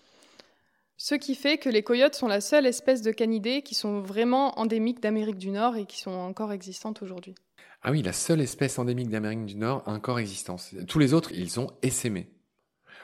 Ce 0.96 1.14
qui 1.14 1.34
fait 1.34 1.58
que 1.58 1.68
les 1.68 1.82
coyotes 1.82 2.14
sont 2.14 2.28
la 2.28 2.40
seule 2.40 2.66
espèce 2.66 3.02
de 3.02 3.10
canidés 3.10 3.62
qui 3.62 3.74
sont 3.74 4.00
vraiment 4.00 4.58
endémiques 4.58 5.00
d'Amérique 5.00 5.38
du 5.38 5.50
Nord 5.50 5.76
et 5.76 5.84
qui 5.84 5.98
sont 5.98 6.12
encore 6.12 6.52
existantes 6.52 7.02
aujourd'hui. 7.02 7.34
Ah 7.82 7.90
oui, 7.90 8.02
la 8.02 8.12
seule 8.12 8.40
espèce 8.40 8.78
endémique 8.78 9.08
d'Amérique 9.08 9.44
du 9.44 9.56
Nord 9.56 9.82
encore 9.86 10.20
existante. 10.20 10.62
Tous 10.86 11.00
les 11.00 11.14
autres, 11.14 11.32
ils 11.32 11.50
sont 11.50 11.72
essaimés. 11.82 12.28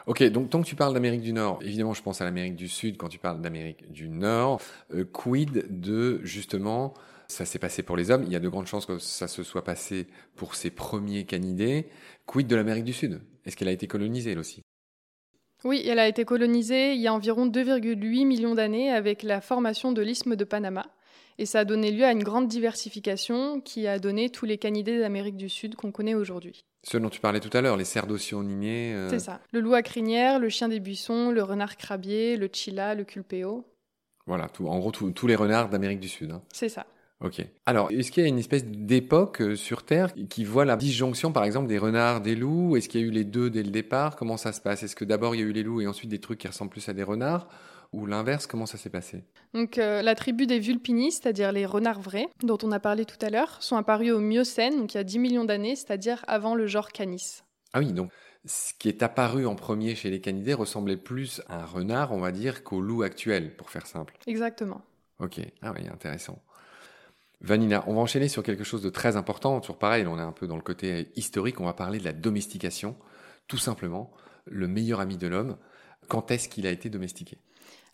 Ok, 0.07 0.23
donc 0.31 0.51
tant 0.51 0.63
que 0.63 0.67
tu 0.67 0.77
parles 0.77 0.95
d'Amérique 0.95 1.21
du 1.21 1.33
Nord, 1.33 1.59
évidemment, 1.63 1.93
je 1.93 2.03
pense 2.03 2.21
à 2.21 2.25
l'Amérique 2.25 2.55
du 2.55 2.69
Sud 2.69 2.97
quand 2.97 3.09
tu 3.09 3.19
parles 3.19 3.41
d'Amérique 3.41 3.91
du 3.91 4.09
Nord. 4.09 4.61
Euh, 4.95 5.05
quid 5.05 5.67
de 5.69 6.21
justement 6.23 6.95
ça 7.29 7.45
s'est 7.45 7.59
passé 7.59 7.83
pour 7.83 7.97
les 7.97 8.11
hommes. 8.11 8.25
Il 8.25 8.33
y 8.33 8.37
a 8.37 8.41
de 8.41 8.49
grandes 8.49 8.67
chances 8.67 8.87
que 8.87 8.99
ça 8.99 9.29
se 9.29 9.43
soit 9.43 9.63
passé 9.63 10.07
pour 10.35 10.55
ces 10.55 10.71
premiers 10.71 11.25
canidés. 11.25 11.89
Quid 12.27 12.47
de 12.47 12.57
l'Amérique 12.57 12.85
du 12.85 12.93
Sud? 12.93 13.21
Est-ce 13.45 13.57
qu'elle 13.57 13.69
a 13.69 13.73
été 13.73 13.87
colonisée, 13.87 14.33
elle 14.33 14.39
aussi? 14.39 14.63
Oui, 15.65 15.83
elle 15.87 15.99
a 15.99 16.09
été 16.09 16.25
colonisée 16.25 16.95
il 16.95 17.01
y 17.01 17.07
a 17.07 17.13
environ 17.13 17.47
2,8 17.47 18.27
millions 18.27 18.55
d'années 18.55 18.91
avec 18.91 19.23
la 19.23 19.41
formation 19.41 19.93
de 19.93 20.03
l'isthme 20.03 20.37
de 20.37 20.45
Panama. 20.45 20.87
Et 21.37 21.47
ça 21.47 21.61
a 21.61 21.65
donné 21.65 21.93
lieu 21.93 22.05
à 22.05 22.13
une 22.13 22.25
grande 22.25 22.49
diversification 22.49 23.61
qui 23.61 23.87
a 23.87 23.99
donné 23.99 24.31
tous 24.31 24.45
les 24.45 24.59
canidés 24.59 24.99
d'Amérique 24.99 25.37
du 25.37 25.49
Sud 25.49 25.77
qu'on 25.77 25.93
connaît 25.93 26.15
aujourd'hui. 26.15 26.65
Ceux 26.85 26.99
dont 26.99 27.11
tu 27.11 27.21
parlais 27.21 27.41
tout 27.41 27.57
à 27.57 27.61
l'heure, 27.61 27.77
les 27.77 27.85
cerdocioninés. 27.85 28.95
Euh... 28.95 29.09
C'est 29.11 29.19
ça. 29.19 29.41
Le 29.53 29.61
loup 29.61 29.75
à 29.75 29.83
crinière, 29.83 30.39
le 30.39 30.49
chien 30.49 30.69
des 30.69 30.81
buissons, 30.81 31.31
le 31.31 31.43
renard 31.43 31.77
crabier, 31.77 32.37
le 32.37 32.49
chila, 32.53 32.95
le 32.95 33.05
culpeo. 33.05 33.65
Voilà, 34.27 34.49
tout, 34.49 34.67
en 34.67 34.79
gros, 34.79 34.91
tous 34.91 35.27
les 35.27 35.37
renards 35.37 35.69
d'Amérique 35.69 36.01
du 36.01 36.09
Sud. 36.09 36.33
Hein. 36.33 36.43
C'est 36.53 36.69
ça. 36.69 36.87
Ok. 37.21 37.45
Alors, 37.67 37.91
est-ce 37.91 38.13
qu'il 38.13 38.23
y 38.23 38.27
a 38.27 38.29
une 38.29 38.39
espèce 38.39 38.65
d'époque 38.65 39.41
euh, 39.43 39.57
sur 39.57 39.85
Terre 39.85 40.13
qui 40.29 40.45
voit 40.45 40.65
la 40.65 40.77
disjonction, 40.77 41.33
par 41.33 41.45
exemple, 41.45 41.67
des 41.67 41.79
renards, 41.79 42.21
des 42.21 42.37
loups? 42.37 42.77
Est-ce 42.77 42.89
qu'il 42.89 43.01
y 43.01 43.05
a 43.05 43.07
eu 43.07 43.11
les 43.11 43.25
deux 43.25 43.51
dès 43.51 43.65
le 43.65 43.71
départ? 43.71 44.15
Comment 44.15 44.37
ça 44.37 44.53
se 44.53 44.61
passe? 44.61 44.85
Est-ce 44.85 44.95
que 44.95 45.05
d'abord 45.05 45.35
il 45.35 45.41
y 45.41 45.45
a 45.45 45.47
eu 45.47 45.53
les 45.53 45.65
loups 45.65 45.81
et 45.81 45.89
ensuite 45.89 46.11
des 46.11 46.21
trucs 46.21 46.39
qui 46.39 46.47
ressemblent 46.47 46.71
plus 46.71 46.89
à 46.89 46.93
des 46.93 47.03
renards? 47.03 47.49
Ou 47.93 48.07
l'inverse, 48.07 48.47
comment 48.47 48.67
ça 48.67 48.77
s'est 48.77 48.91
passé? 48.91 49.25
Donc 49.55 49.79
euh, 49.79 50.03
la 50.03 50.15
tribu 50.15 50.47
des 50.47 50.61
vulpini, 50.61 51.11
c'est-à-dire 51.11 51.53
les 51.53 51.67
renards 51.67 52.01
vrais, 52.01 52.29
dont 52.43 52.59
on 52.63 52.71
a 52.71 52.79
parlé 52.79 53.05
tout 53.05 53.17
à 53.25 53.31
l'heure, 53.31 53.57
sont 53.63 53.77
apparus 53.77 54.13
au 54.13 54.21
Miocène, 54.21 54.77
donc 54.77 54.95
il 54.95 54.99
y 54.99 55.01
a 55.01 55.05
10 55.05 55.19
millions 55.19 55.45
d'années, 55.45 55.75
c'est-à-dire 55.75 56.23
avant 56.29 56.55
le 56.55 56.67
genre 56.67 56.93
Canis. 56.93 57.43
Ah 57.73 57.79
oui, 57.79 57.93
donc 57.93 58.11
ce 58.45 58.75
qui 58.79 58.89
est 58.89 59.03
apparu 59.03 59.47
en 59.47 59.55
premier 59.55 59.95
chez 59.95 60.11
les 60.11 60.21
canidés 60.21 60.55
ressemblait 60.55 60.97
plus 60.97 61.43
à 61.49 61.63
un 61.63 61.65
renard, 61.65 62.13
on 62.13 62.21
va 62.21 62.31
dire, 62.31 62.63
qu'au 62.63 62.81
loup 62.81 63.03
actuel, 63.03 63.57
pour 63.57 63.71
faire 63.71 63.87
simple. 63.87 64.17
Exactement. 64.27 64.83
Ok, 65.19 65.41
ah 65.63 65.73
oui, 65.75 65.89
intéressant. 65.89 66.39
Vanina, 67.41 67.85
on 67.87 67.95
va 67.95 68.01
enchaîner 68.01 68.29
sur 68.29 68.43
quelque 68.43 68.65
chose 68.65 68.83
de 68.83 68.91
très 68.91 69.17
important. 69.17 69.61
Toujours 69.61 69.79
pareil, 69.79 70.07
on 70.07 70.19
est 70.19 70.23
un 70.23 70.33
peu 70.33 70.47
dans 70.47 70.57
le 70.57 70.63
côté 70.63 71.09
historique. 71.15 71.61
On 71.61 71.67
va 71.67 71.73
parler 71.73 71.99
de 71.99 72.05
la 72.05 72.13
domestication. 72.13 72.97
Tout 73.47 73.59
simplement, 73.59 74.13
le 74.45 74.67
meilleur 74.67 75.01
ami 75.01 75.17
de 75.17 75.29
l'homme. 75.29 75.57
Quand 76.09 76.31
est-ce 76.31 76.49
qu'il 76.49 76.67
a 76.67 76.71
été 76.71 76.91
domestiqué? 76.91 77.39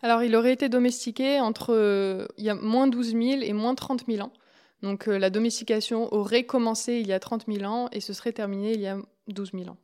Alors, 0.01 0.23
il 0.23 0.35
aurait 0.35 0.53
été 0.53 0.69
domestiqué 0.69 1.39
entre 1.39 1.73
euh, 1.73 2.27
il 2.37 2.43
y 2.43 2.49
a 2.49 2.55
moins 2.55 2.87
12 2.87 3.11
000 3.11 3.23
et 3.41 3.53
moins 3.53 3.75
30 3.75 4.05
000 4.07 4.25
ans. 4.25 4.33
Donc, 4.81 5.07
euh, 5.07 5.17
la 5.17 5.29
domestication 5.29 6.13
aurait 6.13 6.43
commencé 6.43 6.99
il 6.99 7.07
y 7.07 7.13
a 7.13 7.19
30 7.19 7.45
000 7.47 7.63
ans 7.63 7.89
et 7.91 8.01
se 8.01 8.13
serait 8.13 8.33
terminée 8.33 8.73
il 8.73 8.81
y 8.81 8.87
a 8.87 8.97
12 9.27 9.51
000 9.53 9.69
ans. 9.69 9.77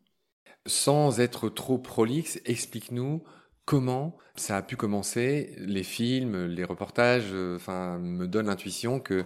Sans 0.67 1.19
être 1.19 1.49
trop 1.49 1.77
prolixe, 1.77 2.39
explique-nous 2.45 3.23
comment 3.65 4.17
ça 4.35 4.57
a 4.57 4.61
pu 4.61 4.75
commencer. 4.75 5.55
Les 5.57 5.83
films, 5.83 6.45
les 6.45 6.63
reportages, 6.63 7.29
euh, 7.31 7.55
enfin, 7.55 7.97
me 7.99 8.27
donnent 8.27 8.47
l'intuition 8.47 8.99
que 8.99 9.23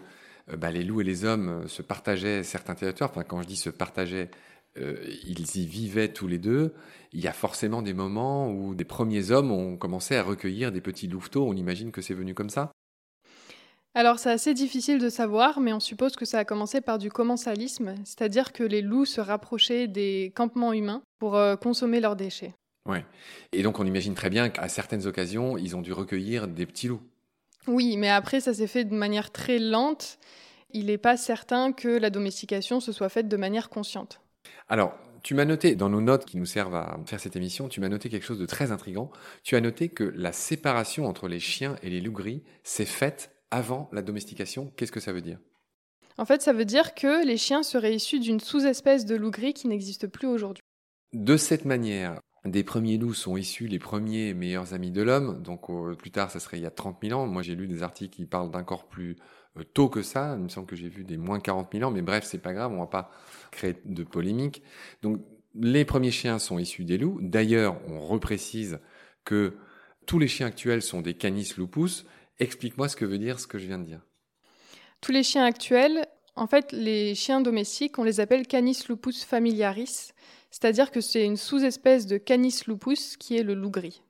bah, 0.58 0.72
les 0.72 0.84
loups 0.84 1.02
et 1.02 1.04
les 1.04 1.26
hommes 1.26 1.68
se 1.68 1.82
partageaient 1.82 2.44
certains 2.44 2.76
territoires. 2.76 3.10
Enfin, 3.12 3.24
quand 3.24 3.42
je 3.42 3.48
dis 3.48 3.56
se 3.56 3.70
partageaient, 3.70 4.30
ils 4.78 5.58
y 5.58 5.66
vivaient 5.66 6.10
tous 6.10 6.28
les 6.28 6.38
deux. 6.38 6.74
Il 7.14 7.22
y 7.22 7.28
a 7.28 7.34
forcément 7.34 7.82
des 7.82 7.94
moments 7.94 8.52
où 8.52 8.76
des 8.76 8.84
premiers 8.84 9.32
hommes 9.32 9.52
ont 9.52 9.78
commencé 9.78 10.16
à 10.16 10.24
recueillir 10.24 10.72
des 10.72 10.82
petits 10.82 11.08
louveteaux. 11.08 11.48
On 11.48 11.56
imagine 11.56 11.92
que 11.92 12.02
c'est 12.02 12.14
venu 12.14 12.34
comme 12.34 12.50
ça? 12.50 12.72
Alors 13.98 14.20
c'est 14.20 14.30
assez 14.30 14.54
difficile 14.54 15.00
de 15.00 15.08
savoir, 15.08 15.62
mais 15.62 15.72
on 15.72 15.80
suppose 15.80 16.18
que 16.18 16.26
ça 16.26 16.40
a 16.40 16.44
commencé 16.44 16.82
par 16.82 16.98
du 16.98 17.10
commensalisme, 17.10 17.96
c'est-à-dire 18.04 18.52
que 18.52 18.64
les 18.64 18.82
loups 18.82 19.06
se 19.06 19.22
rapprochaient 19.22 19.88
des 19.88 20.34
campements 20.36 20.74
humains 20.74 21.02
pour 21.18 21.38
euh, 21.38 21.56
consommer 21.56 22.02
leurs 22.02 22.18
déchets. 22.18 22.54
Ouais. 22.90 23.06
Et 23.54 23.64
donc 23.64 23.80
on 23.80 23.86
imagine 23.86 24.14
très 24.14 24.30
bien 24.30 24.50
qu'à 24.50 24.68
certaines 24.68 25.08
occasions, 25.08 25.58
ils 25.58 25.78
ont 25.78 25.82
dû 25.82 25.94
recueillir 25.94 26.50
des 26.50 26.66
petits 26.66 26.90
loups. 26.90 27.00
Oui, 27.68 27.98
mais 27.98 28.10
après 28.10 28.40
ça 28.40 28.54
s'est 28.54 28.68
fait 28.68 28.86
de 28.86 28.96
manière 28.96 29.32
très 29.32 29.60
lente. 29.60 30.18
Il 30.72 30.88
n'est 30.88 30.98
pas 30.98 31.18
certain 31.18 31.72
que 31.72 31.88
la 31.88 32.10
domestication 32.10 32.80
se 32.80 32.92
soit 32.92 33.10
faite 33.10 33.28
de 33.28 33.38
manière 33.38 33.70
consciente. 33.70 34.22
Alors, 34.68 34.94
tu 35.24 35.34
m'as 35.34 35.46
noté, 35.46 35.76
dans 35.76 35.90
nos 35.90 36.02
notes 36.02 36.26
qui 36.26 36.38
nous 36.38 36.46
servent 36.46 36.76
à 36.76 37.00
faire 37.08 37.20
cette 37.20 37.36
émission, 37.36 37.68
tu 37.68 37.82
m'as 37.82 37.90
noté 37.90 38.10
quelque 38.10 38.26
chose 38.26 38.38
de 38.38 38.46
très 38.46 38.72
intrigant. 38.72 39.10
Tu 39.44 39.56
as 39.56 39.62
noté 39.62 39.90
que 39.90 40.04
la 40.04 40.32
séparation 40.32 41.08
entre 41.08 41.28
les 41.28 41.40
chiens 41.40 41.78
et 41.82 41.90
les 41.90 42.00
loups 42.02 42.12
gris 42.12 42.44
s'est 42.64 42.86
faite 42.86 43.32
avant 43.50 43.90
la 43.92 44.02
domestication. 44.04 44.72
Qu'est-ce 44.76 44.92
que 44.92 45.00
ça 45.00 45.14
veut 45.14 45.22
dire? 45.22 45.40
En 46.18 46.26
fait, 46.26 46.42
ça 46.42 46.54
veut 46.54 46.66
dire 46.66 46.94
que 46.94 47.26
les 47.26 47.38
chiens 47.38 47.64
seraient 47.64 47.96
issus 47.96 48.20
d'une 48.20 48.40
sous-espèce 48.40 49.06
de 49.06 49.16
loup 49.16 49.32
gris 49.32 49.54
qui 49.54 49.68
n'existe 49.68 50.08
plus 50.08 50.28
aujourd'hui. 50.28 50.62
De 51.14 51.38
cette 51.38 51.66
manière, 51.66 52.20
des 52.46 52.64
premiers 52.64 52.98
loups 52.98 53.14
sont 53.14 53.38
issus 53.38 53.68
les 53.68 53.80
premiers 53.80 54.34
meilleurs 54.34 54.74
amis 54.74 54.92
de 54.92 55.02
l'homme. 55.02 55.42
Donc 55.42 55.68
plus 55.98 56.12
tard, 56.12 56.32
ça 56.32 56.40
serait 56.40 56.58
il 56.58 56.64
y 56.64 56.68
a 56.68 56.72
30 56.72 56.98
000 57.02 57.20
ans. 57.20 57.26
Moi, 57.26 57.42
j'ai 57.42 57.56
lu 57.56 57.68
des 57.68 57.84
articles 57.84 58.16
qui 58.16 58.26
parlent 58.26 58.52
d'encore 58.52 58.88
plus 58.88 59.18
euh, 59.58 59.64
tôt 59.64 59.90
que 59.90 60.02
ça. 60.02 60.36
Il 60.38 60.44
me 60.44 60.50
semble 60.50 60.68
que 60.68 60.76
j'ai 60.76 60.90
vu 60.90 61.04
des 61.04 61.18
moins 61.18 61.40
40 61.40 61.70
000 61.74 61.90
ans. 61.90 61.92
Mais 61.92 62.02
bref, 62.02 62.24
c'est 62.26 62.38
pas 62.38 62.54
grave. 62.54 62.72
On 62.72 62.80
va 62.80 62.88
pas 62.88 63.12
créer 63.52 63.76
de 63.86 64.04
polémique. 64.04 64.62
Donc 65.02 65.22
les 65.56 65.86
premiers 65.86 66.12
chiens 66.12 66.40
sont 66.40 66.60
issus 66.60 66.86
des 66.86 66.98
loups. 66.98 67.20
D'ailleurs, 67.22 67.78
on 67.88 68.00
reprécise 68.00 68.80
que 69.24 69.58
tous 70.06 70.20
les 70.20 70.28
chiens 70.28 70.48
actuels 70.48 70.82
sont 70.82 71.02
des 71.02 71.16
canis 71.16 71.54
lupus 71.58 72.06
Explique-moi 72.40 72.90
ce 72.90 72.96
que 72.96 73.06
veut 73.06 73.18
dire 73.18 73.40
ce 73.40 73.48
que 73.48 73.58
je 73.58 73.66
viens 73.66 73.80
de 73.80 73.86
dire. 73.86 74.02
Tous 75.02 75.12
les 75.12 75.24
chiens 75.24 75.46
actuels, 75.46 76.06
en 76.36 76.48
fait, 76.48 76.72
les 76.72 77.16
chiens 77.16 77.42
domestiques, 77.42 77.98
on 77.98 78.04
les 78.04 78.20
appelle 78.20 78.46
Canis 78.46 78.84
lupus 78.90 79.24
familiaris, 79.24 80.12
c'est-à-dire 80.56 80.90
que 80.90 81.02
c'est 81.02 81.26
une 81.26 81.36
sous-espèce 81.36 82.08
de 82.08 82.18
Canis 82.18 82.62
lupus 82.66 83.18
qui 83.18 83.36
est 83.36 83.44
le 83.44 83.56
loup 83.56 83.72
gris. 83.72 84.02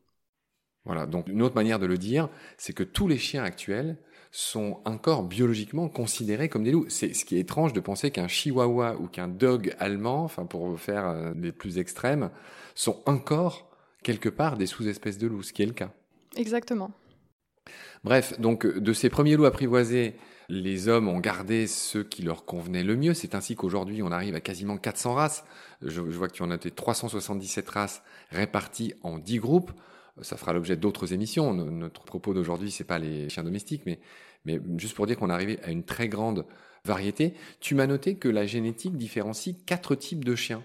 Voilà, 0.83 1.07
donc 1.07 1.27
une 1.27 1.41
autre 1.41 1.55
manière 1.55 1.79
de 1.79 1.87
le 1.87 1.97
dire, 1.97 2.29
c'est 2.59 2.71
que 2.71 2.83
tous 2.83 3.07
les 3.07 3.17
chiens 3.17 3.43
actuels 3.43 3.97
sont 4.29 4.79
encore 4.85 5.23
biologiquement 5.23 5.89
considérés 5.89 6.47
comme 6.47 6.63
des 6.63 6.69
loups. 6.69 6.85
C'est 6.87 7.15
ce 7.15 7.25
qui 7.25 7.37
est 7.37 7.39
étrange 7.39 7.73
de 7.73 7.79
penser 7.79 8.11
qu'un 8.11 8.27
chihuahua 8.27 8.95
ou 8.99 9.07
qu'un 9.07 9.27
dog 9.27 9.75
allemand, 9.79 10.23
enfin 10.23 10.45
pour 10.45 10.79
faire 10.79 11.07
euh, 11.07 11.33
les 11.35 11.51
plus 11.51 11.79
extrêmes, 11.79 12.29
sont 12.75 13.01
encore 13.07 13.71
quelque 14.03 14.29
part 14.29 14.55
des 14.55 14.67
sous-espèces 14.67 15.17
de 15.17 15.25
loups, 15.25 15.41
ce 15.41 15.51
qui 15.51 15.63
est 15.63 15.65
le 15.65 15.73
cas. 15.73 15.89
Exactement. 16.35 16.91
Bref, 18.03 18.39
donc 18.39 18.67
de 18.67 18.93
ces 18.93 19.09
premiers 19.09 19.35
loups 19.35 19.45
apprivoisés, 19.45 20.15
les 20.49 20.87
hommes 20.87 21.07
ont 21.07 21.19
gardé 21.19 21.67
ceux 21.67 22.03
qui 22.03 22.21
leur 22.21 22.45
convenaient 22.45 22.83
le 22.83 22.95
mieux. 22.95 23.13
C'est 23.13 23.35
ainsi 23.35 23.55
qu'aujourd'hui, 23.55 24.03
on 24.03 24.11
arrive 24.11 24.35
à 24.35 24.41
quasiment 24.41 24.77
400 24.77 25.13
races. 25.13 25.45
Je, 25.81 26.01
vois 26.01 26.27
que 26.27 26.33
tu 26.33 26.43
en 26.43 26.51
as 26.51 26.57
377 26.57 27.69
races 27.69 28.03
réparties 28.29 28.93
en 29.01 29.17
10 29.17 29.39
groupes. 29.39 29.71
Ça 30.21 30.37
fera 30.37 30.53
l'objet 30.53 30.77
d'autres 30.77 31.13
émissions. 31.13 31.53
Notre 31.53 32.03
propos 32.03 32.33
d'aujourd'hui, 32.33 32.71
c'est 32.71 32.83
pas 32.83 32.99
les 32.99 33.27
chiens 33.29 33.43
domestiques, 33.43 33.83
mais, 33.85 33.99
mais 34.45 34.59
juste 34.77 34.95
pour 34.95 35.07
dire 35.07 35.17
qu'on 35.17 35.29
est 35.29 35.33
arrivé 35.33 35.59
à 35.63 35.71
une 35.71 35.83
très 35.83 36.07
grande 36.07 36.45
variété. 36.85 37.33
Tu 37.59 37.75
m'as 37.75 37.87
noté 37.87 38.15
que 38.15 38.29
la 38.29 38.45
génétique 38.45 38.95
différencie 38.95 39.55
quatre 39.65 39.95
types 39.95 40.23
de 40.23 40.35
chiens. 40.35 40.63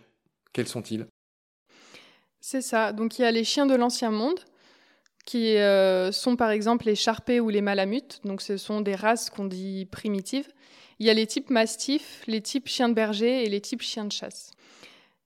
Quels 0.53 0.69
sont-ils? 0.69 1.07
C'est 2.41 2.63
ça. 2.63 2.93
Donc 2.93 3.19
il 3.19 3.23
y 3.23 3.25
a 3.25 3.31
les 3.31 3.45
chiens 3.45 3.67
de 3.67 3.75
l'ancien 3.75 4.11
monde, 4.11 4.41
qui 5.27 5.57
euh, 5.57 6.13
sont 6.13 6.37
par 6.37 6.51
exemple 6.51 6.87
les 6.87 6.95
charpés 6.95 7.41
ou 7.41 7.49
les 7.49 7.61
malamutes. 7.61 8.21
Donc 8.25 8.43
ce 8.43 8.57
sont 8.57 8.81
des 8.81 8.95
races 8.95 9.31
qu'on 9.31 9.45
dit 9.45 9.87
primitives. 9.91 10.49
Il 10.99 11.07
y 11.07 11.11
a 11.11 11.15
les 11.15 11.27
types 11.27 11.51
mastifs, 11.51 12.23
les 12.27 12.41
types 12.41 12.69
chiens 12.69 12.89
de 12.89 12.95
berger 12.95 13.45
et 13.45 13.49
les 13.49 13.61
types 13.61 13.83
chiens 13.83 14.05
de 14.05 14.13
chasse. 14.13 14.53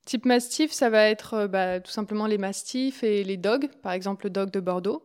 Type 0.04 0.26
mastif, 0.26 0.70
ça 0.70 0.90
va 0.90 1.08
être 1.08 1.34
euh, 1.34 1.48
bah, 1.48 1.80
tout 1.80 1.90
simplement 1.90 2.26
les 2.26 2.38
mastifs 2.38 3.02
et 3.02 3.24
les 3.24 3.36
dogs, 3.36 3.68
par 3.82 3.92
exemple 3.92 4.26
le 4.26 4.30
dog 4.30 4.50
de 4.50 4.60
Bordeaux. 4.60 5.02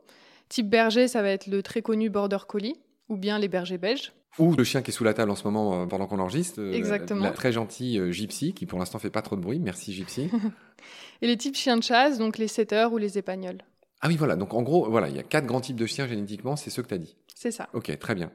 Type 0.50 0.70
berger, 0.70 1.08
ça 1.08 1.22
va 1.22 1.30
être 1.30 1.48
le 1.48 1.64
très 1.64 1.82
connu 1.82 2.10
border 2.10 2.40
collie 2.48 2.76
ou 3.08 3.16
bien 3.16 3.40
les 3.40 3.48
bergers 3.48 3.78
belges. 3.78 4.12
Ou 4.38 4.54
le 4.56 4.64
chien 4.64 4.82
qui 4.82 4.92
est 4.92 4.94
sous 4.94 5.04
la 5.04 5.14
table 5.14 5.32
en 5.32 5.36
ce 5.36 5.44
moment 5.44 5.82
euh, 5.82 5.86
pendant 5.86 6.08
qu'on 6.08 6.20
enregistre. 6.20 6.62
Exactement. 6.74 7.24
La, 7.24 7.32
très 7.32 7.52
gentille 7.52 8.12
gypsy 8.12 8.54
qui 8.54 8.66
pour 8.66 8.80
l'instant 8.80 9.00
fait 9.00 9.10
pas 9.10 9.22
trop 9.22 9.36
de 9.36 9.42
bruit. 9.42 9.60
Merci 9.60 9.94
gypsy. 9.94 10.30
et 11.22 11.28
les 11.28 11.38
types 11.38 11.56
chiens 11.56 11.78
de 11.78 11.84
chasse, 11.84 12.18
donc 12.18 12.38
les 12.38 12.48
setters 12.48 12.92
ou 12.92 12.98
les 12.98 13.18
épagnols. 13.18 13.60
Ah 14.02 14.08
oui, 14.08 14.16
voilà. 14.16 14.36
Donc 14.36 14.54
en 14.54 14.62
gros, 14.62 14.90
voilà, 14.90 15.10
il 15.10 15.16
y 15.16 15.20
a 15.20 15.24
quatre 15.24 15.46
grands 15.46 15.62
types 15.62 15.76
de 15.76 15.86
chiens 15.86 16.08
génétiquement, 16.08 16.56
c'est 16.56 16.70
ce 16.70 16.82
que 16.82 16.88
tu 16.88 16.94
as 16.94 16.98
dit. 16.98 17.16
C'est 17.36 17.52
ça. 17.52 17.70
Ok, 17.74 17.98
très 18.00 18.16
bien. 18.16 18.32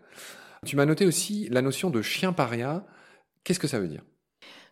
Tu 0.64 0.76
m'as 0.76 0.86
noté 0.86 1.06
aussi 1.06 1.48
la 1.50 1.62
notion 1.62 1.90
de 1.90 2.02
chien 2.02 2.32
paria. 2.32 2.84
Qu'est-ce 3.44 3.60
que 3.60 3.68
ça 3.68 3.78
veut 3.78 3.88
dire? 3.88 4.02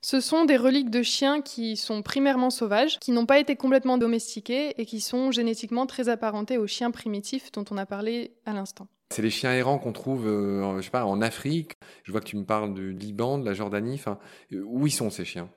Ce 0.00 0.20
sont 0.20 0.44
des 0.44 0.56
reliques 0.56 0.90
de 0.90 1.02
chiens 1.02 1.42
qui 1.42 1.76
sont 1.76 2.02
primairement 2.02 2.50
sauvages, 2.50 2.98
qui 2.98 3.12
n'ont 3.12 3.26
pas 3.26 3.38
été 3.38 3.54
complètement 3.54 3.98
domestiqués 3.98 4.74
et 4.80 4.84
qui 4.84 5.00
sont 5.00 5.30
génétiquement 5.30 5.86
très 5.86 6.08
apparentés 6.08 6.58
aux 6.58 6.66
chiens 6.66 6.90
primitifs 6.90 7.52
dont 7.52 7.64
on 7.70 7.76
a 7.76 7.86
parlé 7.86 8.32
à 8.44 8.52
l'instant. 8.52 8.88
C'est 9.10 9.22
les 9.22 9.30
chiens 9.30 9.52
errants 9.52 9.78
qu'on 9.78 9.92
trouve, 9.92 10.26
euh, 10.26 10.78
je 10.78 10.82
sais 10.82 10.90
pas, 10.90 11.04
en 11.04 11.20
Afrique. 11.20 11.74
Je 12.02 12.10
vois 12.10 12.20
que 12.20 12.26
tu 12.26 12.36
me 12.36 12.44
parles 12.44 12.74
du 12.74 12.92
Liban, 12.92 13.38
de 13.38 13.44
la 13.44 13.54
Jordanie. 13.54 13.94
Enfin, 13.94 14.18
euh, 14.52 14.64
où 14.66 14.86
ils 14.86 14.92
sont 14.92 15.10
ces 15.10 15.24
chiens? 15.24 15.50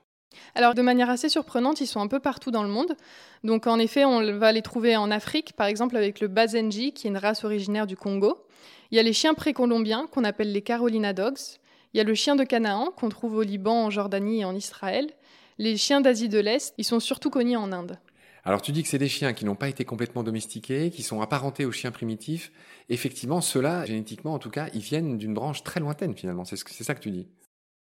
Alors 0.54 0.74
de 0.74 0.82
manière 0.82 1.10
assez 1.10 1.28
surprenante, 1.28 1.80
ils 1.80 1.86
sont 1.86 2.00
un 2.00 2.08
peu 2.08 2.18
partout 2.18 2.50
dans 2.50 2.62
le 2.62 2.68
monde. 2.68 2.96
Donc 3.44 3.66
en 3.66 3.78
effet, 3.78 4.04
on 4.04 4.38
va 4.38 4.52
les 4.52 4.62
trouver 4.62 4.96
en 4.96 5.10
Afrique, 5.10 5.52
par 5.52 5.66
exemple 5.66 5.96
avec 5.96 6.20
le 6.20 6.28
Bazenji, 6.28 6.92
qui 6.92 7.06
est 7.06 7.10
une 7.10 7.18
race 7.18 7.44
originaire 7.44 7.86
du 7.86 7.96
Congo. 7.96 8.46
Il 8.90 8.96
y 8.96 9.00
a 9.00 9.02
les 9.02 9.12
chiens 9.12 9.34
précolombiens, 9.34 10.06
qu'on 10.10 10.24
appelle 10.24 10.52
les 10.52 10.62
Carolina 10.62 11.12
Dogs. 11.12 11.58
Il 11.92 11.98
y 11.98 12.00
a 12.00 12.04
le 12.04 12.14
chien 12.14 12.36
de 12.36 12.44
Canaan, 12.44 12.90
qu'on 12.96 13.08
trouve 13.08 13.36
au 13.36 13.42
Liban, 13.42 13.84
en 13.84 13.90
Jordanie 13.90 14.40
et 14.40 14.44
en 14.44 14.54
Israël. 14.54 15.10
Les 15.58 15.76
chiens 15.76 16.00
d'Asie 16.00 16.28
de 16.28 16.38
l'Est, 16.38 16.74
ils 16.78 16.84
sont 16.84 17.00
surtout 17.00 17.30
connus 17.30 17.56
en 17.56 17.72
Inde. 17.72 17.98
Alors 18.44 18.62
tu 18.62 18.70
dis 18.70 18.82
que 18.82 18.88
c'est 18.88 18.98
des 18.98 19.08
chiens 19.08 19.32
qui 19.32 19.44
n'ont 19.44 19.56
pas 19.56 19.68
été 19.68 19.84
complètement 19.84 20.22
domestiqués, 20.22 20.90
qui 20.90 21.02
sont 21.02 21.20
apparentés 21.20 21.64
aux 21.64 21.72
chiens 21.72 21.90
primitifs. 21.90 22.52
Effectivement, 22.88 23.40
ceux-là, 23.40 23.84
génétiquement 23.86 24.34
en 24.34 24.38
tout 24.38 24.50
cas, 24.50 24.68
ils 24.72 24.80
viennent 24.80 25.18
d'une 25.18 25.34
branche 25.34 25.64
très 25.64 25.80
lointaine 25.80 26.14
finalement. 26.14 26.44
C'est 26.44 26.56
ça 26.56 26.94
que 26.94 27.00
tu 27.00 27.10
dis. 27.10 27.26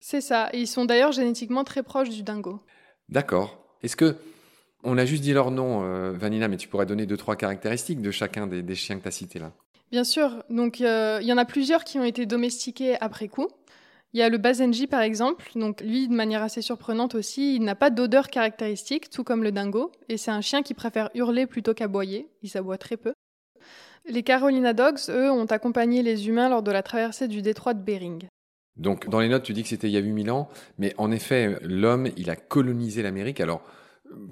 C'est 0.06 0.20
ça. 0.20 0.50
ils 0.52 0.68
sont 0.68 0.84
d'ailleurs 0.84 1.14
génétiquement 1.14 1.64
très 1.64 1.82
proches 1.82 2.10
du 2.10 2.24
dingo. 2.24 2.60
D'accord. 3.08 3.58
Est-ce 3.84 3.96
que 3.96 4.18
on 4.84 4.98
a 4.98 5.06
juste 5.06 5.24
dit 5.24 5.32
leur 5.32 5.50
nom, 5.50 5.86
euh, 5.86 6.12
Vanina, 6.12 6.50
mais 6.50 6.58
tu 6.58 6.68
pourrais 6.68 6.86
donner 6.86 7.06
deux 7.06 7.16
trois 7.16 7.38
caractéristiques 7.38 8.02
de 8.02 8.12
chacun 8.12 8.46
des, 8.46 8.76
chiens 8.76 8.98
que 8.98 9.04
tu 9.04 9.08
as 9.08 9.12
cités 9.12 9.40
là? 9.40 9.54
Bien 9.92 10.04
sûr. 10.04 10.44
Donc 10.50 10.82
euh, 10.82 11.20
il 11.22 11.28
y 11.28 11.32
en 11.32 11.38
a 11.38 11.46
plusieurs 11.46 11.86
qui 11.86 12.00
ont 12.00 12.04
été 12.04 12.26
domestiqués 12.26 13.00
après 13.00 13.30
coup. 13.30 13.48
Il 14.12 14.20
y 14.20 14.24
a 14.24 14.28
le 14.28 14.38
Bazenji 14.38 14.88
par 14.88 15.00
exemple. 15.00 15.50
Donc 15.56 15.80
lui, 15.80 16.10
de 16.10 16.14
manière 16.14 16.44
assez 16.44 16.62
surprenante 16.62 17.16
aussi, 17.16 17.56
il 17.56 17.64
n'a 17.64 17.76
pas 17.76 17.90
d'odeur 17.90 18.28
caractéristique, 18.28 19.10
tout 19.10 19.24
comme 19.24 19.42
le 19.42 19.54
dingo. 19.54 19.90
Et 20.10 20.18
c'est 20.18 20.32
un 20.32 20.42
chien 20.42 20.64
qui 20.64 20.74
préfère 20.74 21.12
hurler 21.16 21.48
plutôt 21.48 21.74
qu'aboyer. 21.74 22.28
Il 22.42 22.50
s'aboie 22.50 22.78
très 22.78 22.98
peu. 22.98 23.14
Les 24.06 24.24
Carolina 24.24 24.74
Dogs, 24.74 25.00
eux, 25.08 25.32
ont 25.32 25.46
accompagné 25.46 26.04
les 26.04 26.28
humains 26.28 26.50
lors 26.50 26.62
de 26.62 26.72
la 26.72 26.84
traversée 26.84 27.30
du 27.30 27.42
détroit 27.42 27.74
de 27.74 27.82
Bering. 27.82 28.28
Donc, 28.78 29.08
dans 29.10 29.20
les 29.20 29.30
notes, 29.30 29.44
tu 29.44 29.54
dis 29.54 29.64
que 29.64 29.70
c'était 29.70 29.88
il 29.88 29.94
y 29.94 29.98
a 29.98 30.02
8000 30.02 30.32
ans, 30.32 30.50
mais 30.78 30.94
en 30.98 31.12
effet, 31.12 31.60
l'homme, 31.62 32.10
il 32.18 32.30
a 32.30 32.36
colonisé 32.36 33.04
l'Amérique. 33.04 33.40
Alors, 33.40 33.64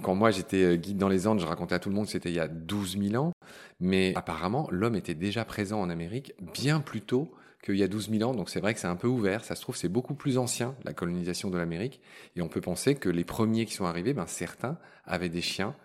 quand 0.02 0.16
moi 0.16 0.32
j'étais 0.32 0.64
euh, 0.64 0.76
guide 0.76 0.98
dans 0.98 1.10
les 1.10 1.28
Andes, 1.28 1.40
je 1.40 1.46
racontais 1.46 1.76
à 1.76 1.80
tout 1.80 1.90
le 1.90 1.96
monde 1.96 2.06
que 2.06 2.12
c'était 2.12 2.30
il 2.30 2.36
y 2.36 2.40
a 2.40 2.48
12 2.48 2.98
000 3.00 3.24
ans, 3.24 3.32
mais 3.80 4.14
apparemment, 4.16 4.68
l'homme 4.72 4.96
était 4.96 5.14
déjà 5.14 5.46
présent 5.46 5.80
en 5.82 5.90
Amérique 5.90 6.34
bien 6.54 6.80
plus 6.80 7.02
tôt 7.02 7.32
qu'il 7.64 7.76
y 7.76 7.84
a 7.84 7.88
12 7.88 8.10
000 8.10 8.30
ans, 8.30 8.34
donc 8.34 8.50
c'est 8.50 8.60
vrai 8.60 8.74
que 8.74 8.80
c'est 8.80 8.88
un 8.88 8.96
peu 8.96 9.08
ouvert. 9.08 9.44
Ça 9.44 9.56
se 9.56 9.62
trouve, 9.62 9.76
c'est 9.76 9.90
beaucoup 9.90 10.16
plus 10.16 10.38
ancien, 10.38 10.76
la 10.84 10.94
colonisation 10.94 11.50
de 11.50 11.58
l'Amérique, 11.58 12.02
et 12.36 12.42
on 12.42 12.48
peut 12.48 12.62
penser 12.62 12.96
que 12.96 13.10
les 13.10 13.24
premiers 13.24 13.66
qui 13.66 13.74
sont 13.74 13.86
arrivés, 13.86 14.14
ben, 14.14 14.26
certains 14.28 14.78
avaient 15.06 15.30
des 15.30 15.42
chiens. 15.42 15.76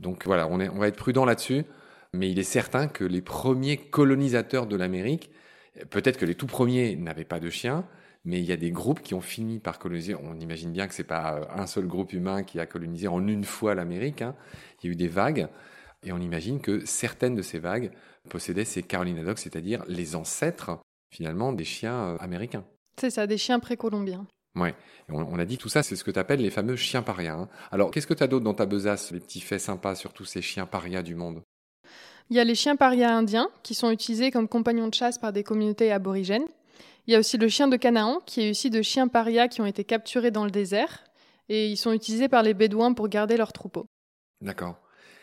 Donc 0.00 0.26
voilà, 0.26 0.48
on, 0.48 0.60
est, 0.60 0.68
on 0.68 0.78
va 0.78 0.88
être 0.88 0.96
prudent 0.96 1.24
là-dessus, 1.24 1.64
mais 2.12 2.30
il 2.30 2.38
est 2.38 2.44
certain 2.44 2.88
que 2.88 3.04
les 3.04 3.20
premiers 3.20 3.76
colonisateurs 3.76 4.66
de 4.66 4.74
l'Amérique, 4.74 5.30
peut-être 5.90 6.16
que 6.16 6.26
les 6.26 6.34
tout 6.34 6.48
premiers 6.48 6.96
n'avaient 6.96 7.24
pas 7.24 7.38
de 7.38 7.50
chiens, 7.50 7.84
mais 8.24 8.40
il 8.40 8.44
y 8.44 8.52
a 8.52 8.56
des 8.56 8.70
groupes 8.70 9.00
qui 9.00 9.14
ont 9.14 9.20
fini 9.20 9.58
par 9.58 9.78
coloniser. 9.78 10.14
On 10.14 10.38
imagine 10.38 10.72
bien 10.72 10.86
que 10.86 10.94
c'est 10.94 11.04
pas 11.04 11.34
euh, 11.34 11.44
un 11.54 11.66
seul 11.66 11.86
groupe 11.86 12.12
humain 12.12 12.42
qui 12.42 12.60
a 12.60 12.66
colonisé 12.66 13.08
en 13.08 13.26
une 13.26 13.44
fois 13.44 13.74
l'Amérique. 13.74 14.22
Hein. 14.22 14.34
Il 14.82 14.86
y 14.86 14.88
a 14.90 14.92
eu 14.92 14.96
des 14.96 15.08
vagues, 15.08 15.48
et 16.02 16.12
on 16.12 16.18
imagine 16.18 16.60
que 16.60 16.84
certaines 16.86 17.34
de 17.34 17.42
ces 17.42 17.58
vagues 17.58 17.90
possédaient 18.28 18.64
ces 18.64 18.82
Carolina 18.82 19.22
Dogs, 19.22 19.38
c'est-à-dire 19.38 19.84
les 19.88 20.16
ancêtres 20.16 20.78
finalement 21.10 21.52
des 21.52 21.64
chiens 21.64 22.10
euh, 22.10 22.16
américains. 22.20 22.64
C'est 23.00 23.10
ça, 23.10 23.26
des 23.26 23.38
chiens 23.38 23.60
précolombiens. 23.60 24.26
Ouais, 24.58 24.74
on, 25.08 25.38
a 25.38 25.44
dit 25.44 25.58
tout 25.58 25.68
ça, 25.68 25.84
c'est 25.84 25.94
ce 25.94 26.02
que 26.02 26.10
tu 26.10 26.18
appelles 26.18 26.40
les 26.40 26.50
fameux 26.50 26.74
chiens 26.74 27.02
parias. 27.02 27.36
Hein. 27.36 27.48
Alors, 27.70 27.92
qu'est-ce 27.92 28.06
que 28.08 28.14
tu 28.14 28.24
as 28.24 28.26
d'autre 28.26 28.44
dans 28.44 28.54
ta 28.54 28.66
besace, 28.66 29.12
les 29.12 29.20
petits 29.20 29.40
faits 29.40 29.60
sympas 29.60 29.94
sur 29.94 30.12
tous 30.12 30.24
ces 30.24 30.42
chiens 30.42 30.66
parias 30.66 31.02
du 31.02 31.14
monde? 31.14 31.42
Il 32.30 32.36
y 32.36 32.40
a 32.40 32.44
les 32.44 32.56
chiens 32.56 32.76
parias 32.76 33.14
indiens, 33.14 33.48
qui 33.62 33.74
sont 33.74 33.90
utilisés 33.90 34.32
comme 34.32 34.48
compagnons 34.48 34.88
de 34.88 34.94
chasse 34.94 35.18
par 35.18 35.32
des 35.32 35.44
communautés 35.44 35.92
aborigènes. 35.92 36.46
Il 37.10 37.14
y 37.14 37.16
a 37.16 37.18
aussi 37.18 37.38
le 37.38 37.48
chien 37.48 37.66
de 37.66 37.74
Canaan, 37.74 38.20
qui 38.24 38.40
est 38.42 38.50
aussi 38.50 38.70
de 38.70 38.82
chiens 38.82 39.08
parias 39.08 39.48
qui 39.48 39.60
ont 39.60 39.66
été 39.66 39.82
capturés 39.82 40.30
dans 40.30 40.44
le 40.44 40.52
désert. 40.52 41.02
Et 41.48 41.66
ils 41.66 41.76
sont 41.76 41.92
utilisés 41.92 42.28
par 42.28 42.44
les 42.44 42.54
Bédouins 42.54 42.92
pour 42.92 43.08
garder 43.08 43.36
leurs 43.36 43.52
troupeaux. 43.52 43.86
D'accord. 44.40 44.76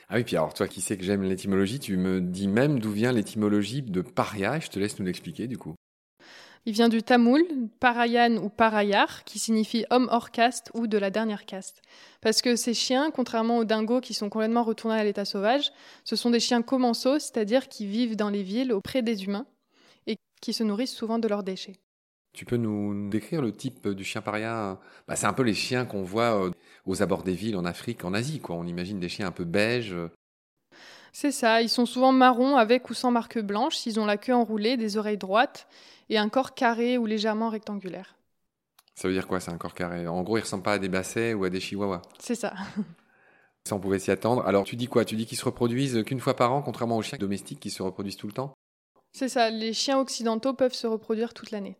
Ah 0.09 0.15
oui, 0.15 0.25
puis 0.25 0.35
alors 0.35 0.53
toi 0.53 0.67
qui 0.67 0.81
sais 0.81 0.97
que 0.97 1.05
j'aime 1.05 1.23
l'étymologie, 1.23 1.79
tu 1.79 1.95
me 1.95 2.19
dis 2.19 2.49
même 2.49 2.81
d'où 2.81 2.91
vient 2.91 3.13
l'étymologie 3.13 3.83
de 3.83 4.01
paria. 4.01 4.59
Je 4.59 4.67
te 4.67 4.79
laisse 4.79 4.99
nous 4.99 5.05
l'expliquer 5.05 5.47
du 5.47 5.57
coup. 5.57 5.75
Il 6.65 6.73
vient 6.73 6.89
du 6.89 7.03
tamoul, 7.03 7.45
parayan 7.79 8.35
ou 8.35 8.49
parayar, 8.49 9.23
qui 9.23 9.39
signifie 9.39 9.85
homme 9.89 10.09
hors 10.11 10.31
caste 10.31 10.71
ou 10.73 10.87
de 10.87 10.97
la 10.97 11.09
dernière 11.09 11.45
caste. 11.45 11.81
Parce 12.19 12.41
que 12.41 12.57
ces 12.57 12.73
chiens, 12.73 13.11
contrairement 13.11 13.59
aux 13.59 13.63
dingos 13.63 14.01
qui 14.01 14.13
sont 14.13 14.29
complètement 14.29 14.63
retournés 14.63 14.99
à 14.99 15.05
l'état 15.05 15.23
sauvage, 15.23 15.71
ce 16.03 16.17
sont 16.17 16.31
des 16.31 16.41
chiens 16.41 16.63
commensaux, 16.63 17.17
c'est-à-dire 17.17 17.69
qui 17.69 17.85
vivent 17.85 18.17
dans 18.17 18.29
les 18.29 18.43
villes 18.43 18.73
auprès 18.73 19.01
des 19.01 19.23
humains 19.23 19.45
et 19.45 19.56
qui 20.41 20.53
se 20.53 20.63
nourrissent 20.63 20.95
souvent 20.95 21.19
de 21.19 21.27
leurs 21.27 21.43
déchets. 21.43 21.77
Tu 22.33 22.45
peux 22.45 22.57
nous 22.57 23.09
décrire 23.09 23.41
le 23.41 23.51
type 23.51 23.87
du 23.87 24.03
chien 24.03 24.21
paria? 24.21 24.79
Bah, 25.07 25.15
C'est 25.15 25.25
un 25.25 25.33
peu 25.33 25.43
les 25.43 25.53
chiens 25.53 25.85
qu'on 25.85 26.03
voit 26.03 26.45
euh, 26.45 26.51
aux 26.85 27.01
abords 27.01 27.23
des 27.23 27.33
villes 27.33 27.55
en 27.55 27.65
Afrique, 27.65 28.05
en 28.05 28.13
Asie. 28.13 28.39
Quoi. 28.39 28.55
On 28.55 28.67
imagine 28.67 28.99
des 28.99 29.09
chiens 29.09 29.27
un 29.27 29.31
peu 29.31 29.43
beiges. 29.43 29.95
C'est 31.13 31.31
ça, 31.31 31.63
ils 31.63 31.69
sont 31.69 31.87
souvent 31.87 32.11
marrons 32.11 32.57
avec 32.57 32.91
ou 32.91 32.93
sans 32.93 33.09
marque 33.09 33.39
blanche, 33.39 33.83
ils 33.87 33.99
ont 33.99 34.05
la 34.05 34.17
queue 34.17 34.35
enroulée, 34.35 34.77
des 34.77 34.97
oreilles 34.97 35.17
droites 35.17 35.67
et 36.09 36.17
un 36.19 36.29
corps 36.29 36.53
carré 36.53 36.99
ou 36.99 37.07
légèrement 37.07 37.49
rectangulaire. 37.49 38.15
Ça 38.93 39.07
veut 39.07 39.15
dire 39.15 39.27
quoi, 39.27 39.39
c'est 39.39 39.51
un 39.51 39.57
corps 39.57 39.73
carré? 39.73 40.07
En 40.07 40.21
gros, 40.21 40.37
il 40.37 40.41
ressemble 40.41 40.63
pas 40.63 40.73
à 40.73 40.79
des 40.79 40.89
bassets 40.89 41.33
ou 41.33 41.43
à 41.43 41.49
des 41.49 41.59
chihuahuas. 41.59 42.01
C'est 42.19 42.35
ça. 42.35 42.53
Ça, 43.67 43.75
on 43.75 43.79
pouvait 43.79 43.99
s'y 43.99 44.11
attendre. 44.11 44.45
Alors, 44.45 44.63
tu 44.63 44.77
dis 44.77 44.87
quoi? 44.87 45.03
Tu 45.03 45.17
dis 45.17 45.25
qu'ils 45.25 45.37
se 45.37 45.43
reproduisent 45.43 46.01
qu'une 46.05 46.21
fois 46.21 46.37
par 46.37 46.53
an, 46.53 46.61
contrairement 46.61 46.95
aux 46.95 47.01
chiens 47.01 47.17
domestiques 47.17 47.59
qui 47.59 47.69
se 47.69 47.83
reproduisent 47.83 48.15
tout 48.15 48.27
le 48.27 48.33
temps? 48.33 48.53
C'est 49.11 49.29
ça, 49.29 49.49
les 49.49 49.73
chiens 49.73 49.99
occidentaux 49.99 50.53
peuvent 50.53 50.73
se 50.73 50.87
reproduire 50.87 51.33
toute 51.33 51.51
l'année. 51.51 51.77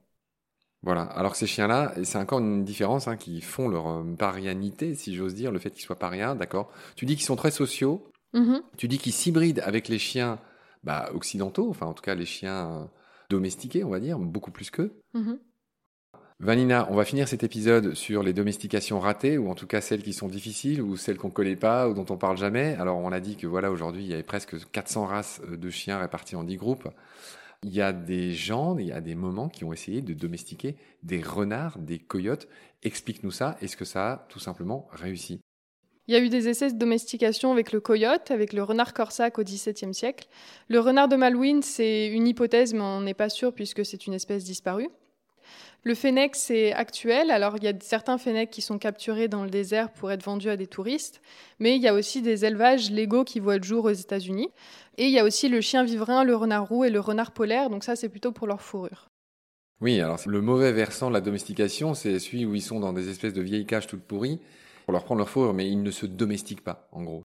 Voilà, 0.84 1.02
alors 1.04 1.36
ces 1.36 1.48
chiens-là, 1.48 1.94
c'est 2.04 2.18
encore 2.18 2.40
une 2.40 2.63
différence 2.63 3.08
hein, 3.08 3.18
qui 3.18 3.42
font 3.42 3.68
leur 3.68 3.88
euh, 3.88 4.04
parianité, 4.18 4.94
si 4.96 5.16
j'ose 5.16 5.34
dire, 5.34 5.52
le 5.52 5.60
fait 5.60 5.72
qu'ils 5.72 5.84
soient 5.84 5.98
pariens, 6.00 6.36
d'accord 6.36 6.72
Tu 6.96 7.06
dis 7.06 7.16
qu'ils 7.16 7.26
sont 7.26 7.36
très 7.36 7.52
sociaux, 7.52 8.12
Mhm. 8.34 8.62
tu 8.78 8.88
dis 8.88 8.98
qu'ils 8.98 9.13
s'hybrident 9.13 9.62
avec 9.62 9.88
les 9.88 9.98
chiens 10.00 10.40
bah, 10.84 11.10
occidentaux, 11.13 11.70
enfin 11.70 11.88
en 11.88 11.94
tout 11.94 12.04
cas 12.04 12.13
les 12.13 12.26
chiens 12.26 12.72
euh, 12.72 12.86
domestiqués, 13.30 13.84
on 13.84 13.90
va 13.90 14.00
dire, 14.00 14.20
beaucoup 14.20 14.52
plus 14.52 14.70
qu'eux. 14.70 15.00
Mhm. 15.13 15.40
Vanina, 16.39 16.88
on 16.91 16.95
va 16.95 17.04
finir 17.04 17.28
cet 17.28 17.41
épisode 17.41 17.95
sur 17.95 18.21
les 18.21 18.32
domestications 18.32 19.00
ratées, 19.00 19.39
ou 19.39 19.50
en 19.50 19.56
tout 19.56 19.65
cas 19.65 19.82
celles 19.82 20.04
qui 20.04 20.13
sont 20.13 20.28
difficiles, 20.28 20.84
ou 20.84 20.95
celles 20.95 21.17
qu'on 21.17 21.30
ne 21.30 21.34
connaît 21.34 21.56
pas, 21.56 21.89
ou 21.89 21.95
dont 21.95 22.06
on 22.10 22.17
parle 22.17 22.38
jamais. 22.38 22.76
Alors 22.76 23.00
on 23.00 23.12
a 23.12 23.19
dit 23.19 23.38
que 23.38 23.47
voilà, 23.47 23.71
aujourd'hui, 23.71 24.04
il 24.04 24.10
y 24.10 24.13
avait 24.13 24.21
presque 24.21 24.56
400 24.71 25.06
races 25.08 25.41
euh, 25.50 25.58
de 25.58 25.69
chiens 25.71 25.97
réparties 25.97 26.36
en 26.36 26.43
10 26.43 26.58
groupes. 26.58 26.88
Il 27.63 27.73
y 27.73 27.82
a 27.82 27.91
des 27.91 28.34
gens, 28.34 28.78
il 28.78 28.86
y 28.86 28.91
a 28.91 29.02
des 29.02 29.15
moments 29.15 29.50
qui 29.50 29.63
ont 29.63 29.73
essayé 29.73 30.04
de 30.04 30.13
domestiquer 30.13 30.76
des 31.02 31.23
renards, 31.23 31.80
des 31.80 31.97
coyotes. 31.97 32.47
Explique-nous 32.84 33.32
ça. 33.32 33.58
Est-ce 33.62 33.76
que 33.76 33.86
ça 33.86 34.12
a 34.12 34.17
tout 34.30 34.39
simplement 34.39 34.88
réussi? 34.91 35.39
Il 36.08 36.13
y 36.13 36.17
a 36.17 36.21
eu 36.21 36.30
des 36.30 36.47
essais 36.50 36.71
de 36.71 36.78
domestication 36.78 37.52
avec 37.52 37.71
le 37.71 37.80
coyote, 37.80 38.30
avec 38.30 38.54
le 38.54 38.62
renard 38.62 38.93
corsac 38.93 39.39
au 39.39 39.43
XVIIe 39.43 39.93
siècle. 39.93 40.28
Le 40.69 40.80
renard 40.80 41.08
de 41.08 41.15
Malouine, 41.15 41.63
c'est 41.63 42.08
une 42.08 42.28
hypothèse, 42.28 42.76
mais 42.76 42.82
on 42.82 43.02
n'est 43.02 43.15
pas 43.15 43.30
sûr 43.30 43.54
puisque 43.54 43.84
c'est 43.84 44.06
une 44.06 44.13
espèce 44.13 44.43
disparue. 44.43 44.89
Le 45.88 45.95
fennec, 45.95 46.36
c'est 46.36 46.73
actuel. 46.73 47.32
Alors, 47.32 47.56
il 47.56 47.63
y 47.63 47.67
a 47.69 47.73
certains 47.80 48.17
fennecs 48.17 48.50
qui 48.50 48.62
sont 48.62 48.78
capturés 48.78 49.30
dans 49.30 49.45
le 49.45 49.50
désert 49.50 49.89
pour 49.89 50.12
être 50.12 50.21
vendus 50.21 50.50
à 50.50 50.58
des 50.58 50.67
touristes, 50.67 51.21
mais 51.60 51.78
il 51.78 51.82
y 51.82 51.88
a 51.88 51.93
aussi 51.93 52.21
des 52.21 52.43
élevages 52.43 52.91
légaux 52.91 53.23
qui 53.23 53.39
voient 53.39 53.56
le 53.56 53.63
jour 53.63 53.86
aux 53.86 53.91
États-Unis. 53.91 54.50
Et 54.97 55.06
il 55.06 55.12
y 55.12 55.17
a 55.17 55.23
aussi 55.23 55.47
le 55.47 55.62
chien 55.62 55.86
vivrin, 55.86 56.26
le 56.26 56.36
renard 56.36 56.67
roux 56.67 56.84
et 56.84 56.89
le 56.89 57.00
renard 57.00 57.32
polaire, 57.32 57.69
donc 57.69 57.86
ça, 57.86 57.95
c'est 57.95 58.10
plutôt 58.10 58.34
pour 58.34 58.47
leur 58.47 58.62
fourrure. 58.62 59.08
Oui, 59.80 60.02
alors 60.02 60.19
le 60.26 60.41
mauvais 60.41 60.73
versant 60.73 61.08
de 61.08 61.13
la 61.13 61.21
domestication, 61.21 61.93
c'est 61.93 62.19
celui 62.19 62.45
où 62.45 62.54
ils 62.54 62.62
sont 62.62 62.82
dans 62.82 62.91
des 62.91 63.08
espèces 63.08 63.34
de 63.34 63.41
vieilles 63.41 63.65
cages 63.65 63.88
toutes 63.88 64.04
pourries 64.04 64.41
pour 64.84 64.91
leur 64.91 65.06
prendre 65.06 65.19
leur 65.19 65.30
fourrure, 65.30 65.54
mais 65.54 65.69
ils 65.69 65.82
ne 65.82 65.91
se 65.91 66.06
domestiquent 66.06 66.65
pas, 66.65 66.89
en 66.91 67.04
gros. 67.04 67.23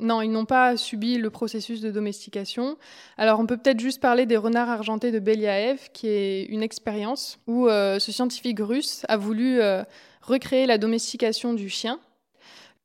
Non, 0.00 0.22
ils 0.22 0.30
n'ont 0.30 0.44
pas 0.44 0.76
subi 0.76 1.18
le 1.18 1.28
processus 1.30 1.80
de 1.80 1.90
domestication. 1.90 2.76
Alors, 3.16 3.40
on 3.40 3.46
peut 3.46 3.56
peut-être 3.56 3.80
juste 3.80 4.00
parler 4.00 4.26
des 4.26 4.36
renards 4.36 4.68
argentés 4.70 5.10
de 5.10 5.18
Beliaev, 5.18 5.88
qui 5.92 6.06
est 6.08 6.44
une 6.44 6.62
expérience 6.62 7.38
où 7.46 7.66
euh, 7.66 7.98
ce 7.98 8.12
scientifique 8.12 8.60
russe 8.60 9.04
a 9.08 9.16
voulu 9.16 9.60
euh, 9.60 9.82
recréer 10.22 10.66
la 10.66 10.78
domestication 10.78 11.52
du 11.54 11.68
chien 11.68 11.98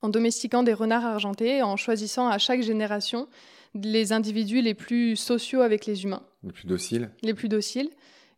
en 0.02 0.10
domestiquant 0.10 0.64
des 0.64 0.74
renards 0.74 1.06
argentés, 1.06 1.62
en 1.62 1.78
choisissant 1.78 2.28
à 2.28 2.38
chaque 2.38 2.62
génération 2.62 3.28
les 3.76 4.12
individus 4.12 4.62
les 4.62 4.74
plus 4.74 5.16
sociaux 5.16 5.62
avec 5.62 5.86
les 5.86 6.04
humains, 6.04 6.22
Les 6.44 6.52
plus 6.52 6.68
dociles. 6.68 7.10
les 7.22 7.34
plus 7.34 7.48
dociles. 7.48 7.90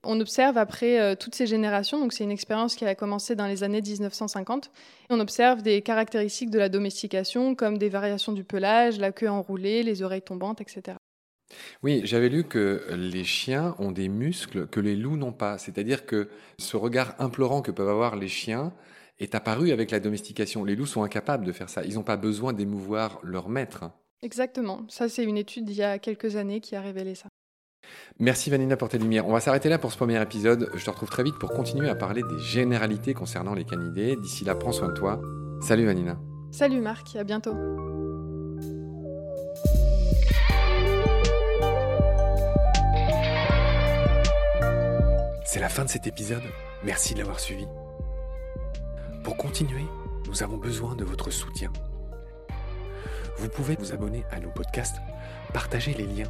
On 0.06 0.20
observe 0.20 0.58
après 0.58 1.00
euh, 1.00 1.16
toutes 1.16 1.36
ces 1.36 1.48
générations, 1.48 2.00
donc 2.00 2.14
c'est 2.14 2.24
une 2.24 2.32
expérience 2.32 2.76
qui 2.76 2.86
a 2.86 2.96
commencé 2.96 3.36
dans 3.36 3.48
les 3.48 3.64
années 3.64 3.82
1950, 3.82 4.66
et 4.66 4.70
on 5.10 5.20
observe 5.20 5.62
des 5.62 5.82
caractéristiques 5.82 6.52
de 6.52 6.60
la 6.60 6.70
domestication 6.70 7.56
comme 7.56 7.78
des 7.78 7.90
variations 7.90 8.32
du 8.32 8.44
pelage, 8.44 9.00
la 9.00 9.12
queue 9.12 9.30
enroulée, 9.30 9.84
les 9.84 10.04
oreilles 10.04 10.22
tombantes, 10.22 10.62
etc. 10.62 10.98
Oui, 11.84 12.02
j'avais 12.04 12.30
lu 12.30 12.44
que 12.44 12.84
les 12.92 13.24
chiens 13.24 13.76
ont 13.80 13.92
des 13.92 14.10
muscles 14.10 14.68
que 14.68 14.80
les 14.80 14.96
loups 14.96 15.18
n'ont 15.18 15.34
pas. 15.34 15.58
C'est-à-dire 15.58 16.06
que 16.06 16.30
ce 16.60 16.78
regard 16.78 17.16
implorant 17.20 17.62
que 17.62 17.72
peuvent 17.72 17.90
avoir 17.90 18.16
les 18.16 18.28
chiens 18.28 18.74
est 19.20 19.36
apparu 19.36 19.72
avec 19.72 19.92
la 19.92 20.00
domestication. 20.00 20.64
Les 20.64 20.76
loups 20.76 20.86
sont 20.86 21.04
incapables 21.04 21.46
de 21.46 21.52
faire 21.52 21.70
ça. 21.70 21.84
Ils 21.86 21.96
n'ont 21.96 22.04
pas 22.04 22.18
besoin 22.18 22.54
d'émouvoir 22.54 23.20
leur 23.24 23.50
maître. 23.50 23.86
Exactement, 24.22 24.86
ça 24.90 25.08
c'est 25.08 25.24
une 25.24 25.38
étude 25.38 25.66
d'il 25.66 25.76
y 25.76 25.84
a 25.84 26.00
quelques 26.00 26.36
années 26.36 26.60
qui 26.60 26.76
a 26.76 26.82
révélé 26.82 27.16
ça. 27.16 27.28
Merci 28.20 28.50
Vanina 28.50 28.78
pour 28.78 28.90
tes 28.90 28.98
lumières. 28.98 29.28
On 29.28 29.34
va 29.34 29.40
s'arrêter 29.40 29.70
là 29.70 29.78
pour 29.78 29.92
ce 29.92 29.98
premier 29.98 30.22
épisode. 30.22 30.70
Je 30.74 30.84
te 30.84 30.90
retrouve 30.90 31.10
très 31.10 31.24
vite 31.24 31.38
pour 31.40 31.52
continuer 31.52 31.90
à 31.90 31.96
parler 31.96 32.22
des 32.24 32.40
généralités 32.40 33.14
concernant 33.14 33.54
les 33.54 33.66
canidés. 33.66 34.16
D'ici 34.22 34.46
là, 34.46 34.56
prends 34.56 34.72
soin 34.72 34.88
de 34.90 34.94
toi. 34.94 35.22
Salut 35.62 35.86
Vanina. 35.86 36.18
Salut 36.52 36.82
Marc, 36.82 37.16
à 37.16 37.24
bientôt. 37.24 37.56
C'est 45.46 45.60
la 45.60 45.70
fin 45.70 45.86
de 45.86 45.90
cet 45.90 46.08
épisode. 46.08 46.44
Merci 46.84 47.14
de 47.14 47.20
l'avoir 47.20 47.40
suivi. 47.40 47.66
Pour 49.24 49.38
continuer, 49.38 49.86
nous 50.28 50.44
avons 50.44 50.58
besoin 50.58 50.96
de 50.96 51.04
votre 51.04 51.32
soutien. 51.32 51.72
Vous 53.38 53.50
pouvez 53.50 53.76
vous 53.76 53.92
abonner 53.92 54.24
à 54.32 54.40
nos 54.40 54.50
podcasts, 54.50 54.98
partager 55.54 55.94
les 55.94 56.06
liens, 56.06 56.30